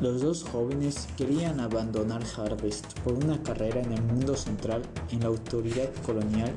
Los 0.00 0.22
dos 0.22 0.44
jóvenes 0.44 1.08
querían 1.18 1.60
abandonar 1.60 2.22
Harvest 2.36 2.98
por 3.00 3.12
una 3.12 3.42
carrera 3.42 3.82
en 3.82 3.92
el 3.92 4.02
mundo 4.02 4.34
central 4.34 4.82
en 5.10 5.20
la 5.20 5.26
autoridad 5.26 5.90
colonial 6.06 6.52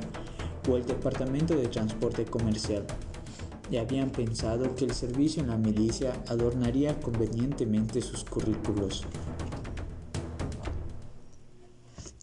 o 0.70 0.78
el 0.78 0.86
departamento 0.86 1.54
de 1.56 1.68
transporte 1.68 2.24
comercial 2.24 2.86
y 3.70 3.78
habían 3.78 4.12
pensado 4.12 4.76
que 4.76 4.86
el 4.86 4.94
servicio 4.94 5.42
en 5.42 5.50
la 5.50 5.58
milicia 5.58 6.14
adornaría 6.30 7.00
convenientemente 7.02 8.02
sus 8.02 8.24
currículos. 8.24 9.04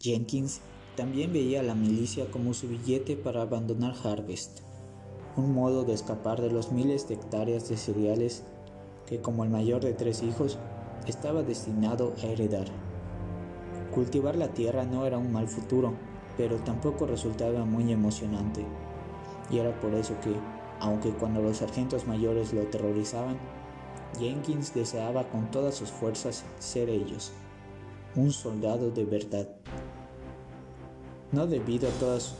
Jenkins 0.00 0.60
también 0.96 1.32
veía 1.32 1.60
a 1.60 1.64
la 1.64 1.74
milicia 1.74 2.30
como 2.30 2.54
su 2.54 2.68
billete 2.68 3.16
para 3.16 3.42
abandonar 3.42 3.94
Harvest 4.02 4.60
un 5.37 5.55
modo 5.55 5.85
de 5.85 5.93
escapar 5.93 6.41
de 6.41 6.51
los 6.51 6.72
miles 6.72 7.09
de 7.09 7.14
hectáreas 7.14 7.68
de 7.68 7.76
cereales 7.76 8.45
que 9.07 9.20
como 9.20 9.45
el 9.45 9.51
mayor 9.51 9.83
de 9.83 9.93
tres 9.93 10.22
hijos 10.22 10.59
estaba 11.07 11.43
destinado 11.43 12.12
a 12.22 12.26
heredar. 12.26 12.66
Cultivar 13.93 14.37
la 14.37 14.49
tierra 14.49 14.85
no 14.85 15.07
era 15.07 15.18
un 15.18 15.33
mal 15.33 15.49
futuro, 15.49 15.95
pero 16.37 16.57
tampoco 16.59 17.07
resultaba 17.07 17.64
muy 17.64 17.93
emocionante. 17.93 18.64
Y 19.51 19.59
era 19.59 19.78
por 19.81 19.95
eso 19.95 20.14
que, 20.20 20.33
aunque 20.78 21.11
cuando 21.11 21.43
los 21.43 21.59
sargentos 21.59 22.07
mayores 22.07 22.53
lo 22.53 22.62
aterrorizaban, 22.62 23.37
Jenkins 24.18 24.74
deseaba 24.74 25.28
con 25.28 25.51
todas 25.51 25.74
sus 25.74 25.91
fuerzas 25.91 26.45
ser 26.59 26.89
ellos, 26.89 27.33
un 28.14 28.31
soldado 28.31 28.91
de 28.91 29.05
verdad. 29.05 29.49
No 31.33 31.47
debido 31.47 31.89
a 31.89 31.93
todas 31.93 32.35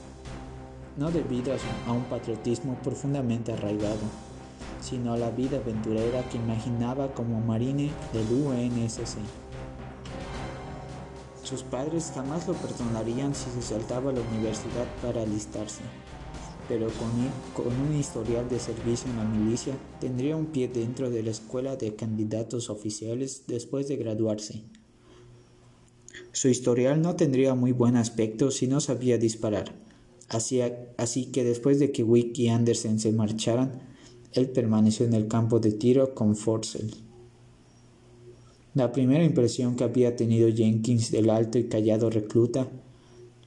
no 0.97 1.11
debido 1.11 1.55
a 1.87 1.93
un 1.93 2.05
patriotismo 2.05 2.77
profundamente 2.83 3.53
arraigado, 3.53 3.99
sino 4.81 5.13
a 5.13 5.17
la 5.17 5.31
vida 5.31 5.59
aventurera 5.59 6.29
que 6.29 6.39
imaginaba 6.39 7.13
como 7.15 7.41
marine 7.41 7.91
del 8.13 8.27
UNSC. 8.33 9.19
Sus 11.43 11.63
padres 11.63 12.13
jamás 12.15 12.47
lo 12.47 12.55
perdonarían 12.55 13.35
si 13.35 13.51
se 13.51 13.63
saltaba 13.63 14.11
a 14.11 14.15
la 14.15 14.21
universidad 14.21 14.87
para 15.03 15.23
alistarse, 15.23 15.83
pero 16.69 16.89
con 17.55 17.67
un 17.67 17.97
historial 17.99 18.49
de 18.49 18.61
servicio 18.61 19.11
en 19.11 19.17
la 19.17 19.25
milicia 19.25 19.75
tendría 20.01 20.37
un 20.37 20.47
pie 20.47 20.69
dentro 20.69 21.11
de 21.11 21.23
la 21.23 21.31
escuela 21.31 21.77
de 21.77 21.97
candidatos 21.97 22.71
oficiales 22.71 23.45
después 23.49 23.89
de 23.89 23.97
graduarse. 23.97 24.63
Su 26.33 26.49
historial 26.49 27.03
no 27.03 27.17
tendría 27.17 27.55
muy 27.55 27.73
buen 27.73 27.97
aspecto 27.97 28.53
si 28.53 28.69
no 28.69 28.81
sabía 28.81 29.19
disparar 29.19 29.90
Así, 30.31 31.27
que 31.33 31.43
después 31.43 31.81
de 31.81 31.91
que 31.91 32.05
Wick 32.05 32.39
y 32.39 32.49
Anderson 32.49 33.01
se 33.01 33.11
marcharan, 33.11 33.83
él 34.33 34.49
permaneció 34.49 35.05
en 35.05 35.15
el 35.15 35.27
campo 35.27 35.59
de 35.59 35.73
tiro 35.73 36.15
con 36.15 36.37
Forcell. 36.37 36.95
La 38.75 38.93
primera 38.93 39.25
impresión 39.25 39.75
que 39.75 39.83
había 39.83 40.15
tenido 40.15 40.49
Jenkins 40.49 41.11
del 41.11 41.31
alto 41.31 41.59
y 41.59 41.65
callado 41.65 42.11
recluta, 42.11 42.69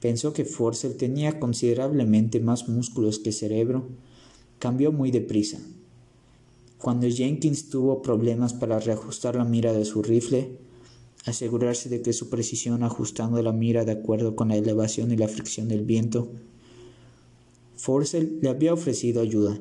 pensó 0.02 0.34
que 0.34 0.44
Forcell 0.44 0.98
tenía 0.98 1.40
considerablemente 1.40 2.38
más 2.38 2.68
músculos 2.68 3.18
que 3.18 3.32
cerebro, 3.32 3.88
cambió 4.58 4.92
muy 4.92 5.10
deprisa. 5.10 5.58
Cuando 6.76 7.08
Jenkins 7.08 7.70
tuvo 7.70 8.02
problemas 8.02 8.52
para 8.52 8.78
reajustar 8.78 9.36
la 9.36 9.46
mira 9.46 9.72
de 9.72 9.86
su 9.86 10.02
rifle, 10.02 10.58
asegurarse 11.24 11.88
de 11.88 12.02
que 12.02 12.12
su 12.12 12.28
precisión 12.28 12.82
ajustando 12.82 13.42
la 13.42 13.52
mira 13.52 13.86
de 13.86 13.92
acuerdo 13.92 14.36
con 14.36 14.48
la 14.48 14.56
elevación 14.56 15.12
y 15.12 15.16
la 15.16 15.28
fricción 15.28 15.68
del 15.68 15.86
viento 15.86 16.28
Forcell 17.76 18.38
le 18.40 18.48
había 18.48 18.72
ofrecido 18.72 19.20
ayuda. 19.20 19.58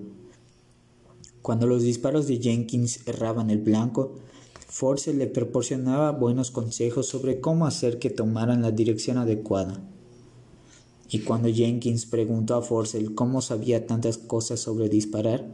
Cuando 1.41 1.67
los 1.67 1.83
disparos 1.83 2.27
de 2.27 2.37
Jenkins 2.37 3.07
erraban 3.07 3.49
el 3.49 3.59
blanco, 3.59 4.15
Forcell 4.67 5.17
le 5.17 5.27
proporcionaba 5.27 6.11
buenos 6.11 6.51
consejos 6.51 7.07
sobre 7.07 7.39
cómo 7.39 7.65
hacer 7.65 7.99
que 7.99 8.09
tomaran 8.09 8.61
la 8.61 8.71
dirección 8.71 9.17
adecuada. 9.17 9.81
Y 11.09 11.19
cuando 11.19 11.49
Jenkins 11.49 12.05
preguntó 12.05 12.55
a 12.55 12.61
Forcell 12.61 13.13
cómo 13.13 13.41
sabía 13.41 13.85
tantas 13.85 14.17
cosas 14.17 14.59
sobre 14.59 14.89
disparar, 14.89 15.53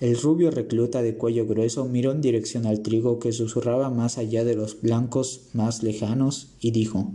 el 0.00 0.20
rubio 0.20 0.50
recluta 0.50 1.00
de 1.00 1.16
cuello 1.16 1.46
grueso 1.46 1.84
miró 1.86 2.12
en 2.12 2.20
dirección 2.20 2.66
al 2.66 2.82
trigo 2.82 3.18
que 3.18 3.32
susurraba 3.32 3.88
más 3.88 4.18
allá 4.18 4.44
de 4.44 4.54
los 4.54 4.80
blancos 4.82 5.48
más 5.54 5.82
lejanos 5.82 6.54
y 6.60 6.70
dijo, 6.70 7.12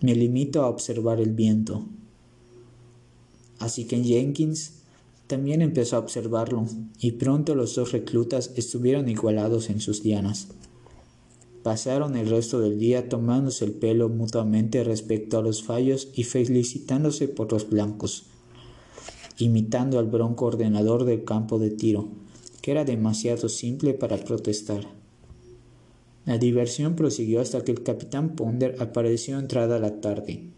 Me 0.00 0.14
limito 0.14 0.62
a 0.62 0.68
observar 0.68 1.20
el 1.20 1.32
viento. 1.32 1.86
Así 3.58 3.84
que 3.84 4.02
Jenkins 4.02 4.72
también 5.26 5.60
empezó 5.60 5.96
a 5.96 6.00
observarlo, 6.00 6.66
y 6.98 7.12
pronto 7.12 7.54
los 7.54 7.74
dos 7.74 7.92
reclutas 7.92 8.52
estuvieron 8.56 9.08
igualados 9.08 9.68
en 9.68 9.80
sus 9.80 10.02
dianas. 10.02 10.48
Pasaron 11.62 12.16
el 12.16 12.30
resto 12.30 12.60
del 12.60 12.78
día 12.78 13.08
tomándose 13.08 13.64
el 13.66 13.72
pelo 13.72 14.08
mutuamente 14.08 14.84
respecto 14.84 15.38
a 15.38 15.42
los 15.42 15.62
fallos 15.62 16.08
y 16.14 16.24
felicitándose 16.24 17.28
por 17.28 17.52
los 17.52 17.68
blancos, 17.68 18.24
imitando 19.38 19.98
al 19.98 20.06
bronco 20.06 20.46
ordenador 20.46 21.04
del 21.04 21.24
campo 21.24 21.58
de 21.58 21.70
tiro, 21.70 22.08
que 22.62 22.70
era 22.70 22.84
demasiado 22.84 23.50
simple 23.50 23.92
para 23.92 24.16
protestar. 24.16 24.86
La 26.24 26.38
diversión 26.38 26.94
prosiguió 26.94 27.40
hasta 27.40 27.64
que 27.64 27.72
el 27.72 27.82
capitán 27.82 28.34
Ponder 28.34 28.76
apareció 28.80 29.38
entrada 29.38 29.78
la 29.78 30.00
tarde. 30.00 30.50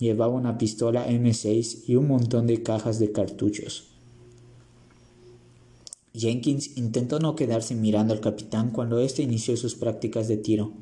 Llevaba 0.00 0.34
una 0.34 0.58
pistola 0.58 1.06
M6 1.08 1.84
y 1.86 1.94
un 1.94 2.08
montón 2.08 2.48
de 2.48 2.64
cajas 2.64 2.98
de 2.98 3.12
cartuchos. 3.12 3.84
Jenkins 6.12 6.76
intentó 6.76 7.20
no 7.20 7.36
quedarse 7.36 7.76
mirando 7.76 8.12
al 8.12 8.20
capitán 8.20 8.70
cuando 8.70 8.98
éste 8.98 9.22
inició 9.22 9.56
sus 9.56 9.76
prácticas 9.76 10.26
de 10.26 10.36
tiro, 10.36 10.72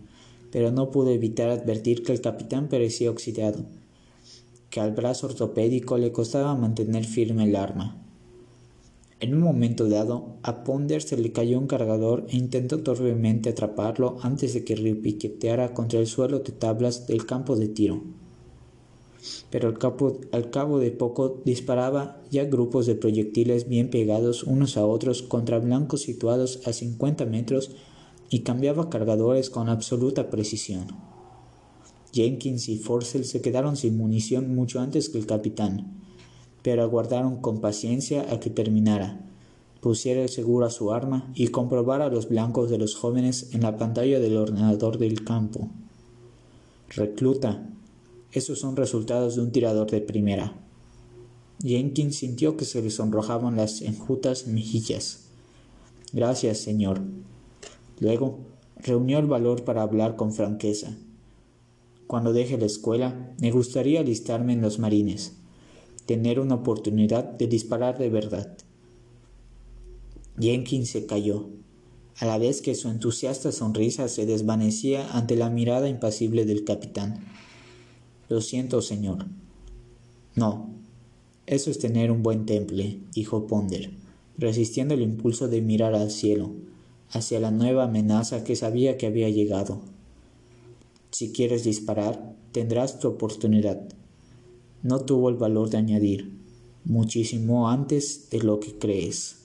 pero 0.51 0.73
no 0.73 0.91
pudo 0.91 1.11
evitar 1.11 1.51
advertir 1.51 2.03
que 2.03 2.13
el 2.13 2.23
capitán 2.23 2.69
parecía 2.69 3.11
oxidado, 3.11 3.67
que 4.71 4.81
al 4.81 4.93
brazo 4.93 5.27
ortopédico 5.27 5.99
le 5.99 6.11
costaba 6.11 6.55
mantener 6.55 7.05
firme 7.05 7.45
el 7.45 7.57
arma. 7.57 7.99
En 9.21 9.35
un 9.35 9.41
momento 9.41 9.91
dado, 9.91 10.37
a 10.43 10.65
Ponder 10.65 11.03
se 11.03 11.19
le 11.19 11.33
cayó 11.33 11.59
un 11.59 11.67
cargador 11.67 12.27
e 12.31 12.37
intentó 12.37 12.83
torpemente 12.83 13.51
atraparlo 13.51 14.17
antes 14.23 14.55
de 14.55 14.65
que 14.65 14.75
repiqueteara 14.75 15.75
contra 15.75 16.01
el 16.01 16.07
suelo 16.07 16.41
de 16.41 16.53
tablas 16.53 17.07
del 17.07 17.27
campo 17.27 17.57
de 17.57 17.69
tiro 17.69 18.03
pero 19.51 19.69
al, 20.33 20.51
cabo 20.51 20.79
de 20.79 20.91
poco 20.91 21.41
disparaba 21.45 22.21
ya 22.31 22.45
grupos 22.45 22.87
de 22.87 22.95
proyectiles 22.95 23.69
bien 23.69 23.91
pegados 23.91 24.43
unos 24.43 24.77
a 24.77 24.85
otros 24.87 25.23
contra 25.23 25.59
blancos 25.59 26.03
situados 26.03 26.61
a 26.67 26.73
50 26.73 27.27
metros 27.27 27.71
y 28.31 28.41
cambiaba 28.41 28.91
cargadores 28.91 29.51
con 29.51 29.69
absoluta 29.69 30.31
precisión. 30.31 30.87
Jenkins 32.13 32.69
y 32.69 32.79
Forcell 32.79 33.25
se 33.25 33.41
quedaron 33.41 33.77
sin 33.77 33.97
munición 33.97 34.55
mucho 34.55 34.81
antes 34.81 35.09
que 35.09 35.19
el 35.19 35.27
capitán, 35.27 36.03
pero 36.63 36.83
aguardaron 36.83 37.37
con 37.41 37.61
paciencia 37.61 38.27
a 38.31 38.41
que 38.41 38.51
terminara, 38.51 39.21
pusiera 39.81 40.23
el 40.23 40.29
seguro 40.29 40.69
su 40.71 40.93
arma 40.93 41.33
y 41.35 41.49
comprobara 41.49 42.09
los 42.09 42.29
blancos 42.29 42.71
de 42.71 42.79
los 42.79 42.95
jóvenes 42.95 43.51
en 43.53 43.63
la 43.63 43.77
pantalla 43.77 44.21
del 44.21 44.37
ordenador 44.37 44.99
del 44.99 45.25
campo. 45.25 45.69
Recluta, 46.89 47.67
esos 48.33 48.59
son 48.59 48.77
resultados 48.77 49.37
de 49.37 49.43
un 49.43 49.53
tirador 49.53 49.91
de 49.91 50.01
primera. 50.01 50.57
Jenkins 51.63 52.17
sintió 52.17 52.57
que 52.57 52.65
se 52.65 52.83
le 52.83 52.91
sonrojaban 52.91 53.57
las 53.57 53.83
enjutas 53.83 54.47
mejillas. 54.47 55.27
Gracias, 56.13 56.59
señor. 56.59 57.01
Luego 58.01 58.41
reunió 58.77 59.19
el 59.19 59.27
valor 59.27 59.65
para 59.65 59.83
hablar 59.83 60.17
con 60.17 60.33
franqueza. 60.33 60.97
Cuando 62.07 62.33
deje 62.33 62.59
la 62.59 62.67
escuela, 62.67 63.35
me 63.41 63.53
gustaría 63.53 64.01
alistarme 64.01 64.55
en 64.55 64.61
los 64.61 64.79
marines, 64.79 65.35
tener 66.05 66.41
una 66.41 66.57
oportunidad 66.57 67.25
de 67.25 67.47
disparar 67.47 67.99
de 67.99 68.11
verdad. 68.11 68.57
Jenkins 70.39 70.91
se 70.91 71.07
calló, 71.07 71.51
a 72.17 72.27
la 72.27 72.39
vez 72.39 72.61
que 72.61 72.75
su 72.75 72.89
entusiasta 72.89 73.53
sonrisa 73.53 74.09
se 74.09 74.27
desvanecía 74.27 75.11
ante 75.17 75.37
la 75.37 75.49
mirada 75.49 75.89
impasible 75.89 76.45
del 76.45 76.65
capitán. 76.65 77.25
Lo 78.33 78.41
siento, 78.41 78.81
señor. 78.81 79.27
No. 80.37 80.71
Eso 81.45 81.71
es 81.71 81.79
tener 81.79 82.11
un 82.11 82.23
buen 82.23 82.47
temple, 82.47 82.99
dijo 83.13 83.47
Ponder, 83.47 83.91
resistiendo 84.39 84.95
el 84.95 85.03
impulso 85.03 85.49
de 85.49 85.61
mirar 85.61 85.95
al 85.95 86.11
cielo, 86.11 86.55
hacia 87.11 87.41
la 87.41 87.51
nueva 87.51 87.85
amenaza 87.85 88.43
que 88.43 88.57
sabía 88.57 88.97
que 88.97 89.07
había 89.07 89.29
llegado. 89.29 89.83
Si 91.11 91.31
quieres 91.31 91.65
disparar, 91.65 92.35
tendrás 92.53 93.01
tu 93.01 93.09
oportunidad. 93.09 93.87
No 94.83 95.01
tuvo 95.01 95.29
el 95.29 95.37
valor 95.37 95.69
de 95.69 95.77
añadir, 95.77 96.33
muchísimo 96.87 97.69
antes 97.69 98.31
de 98.31 98.39
lo 98.39 98.61
que 98.61 98.79
crees. 98.79 99.42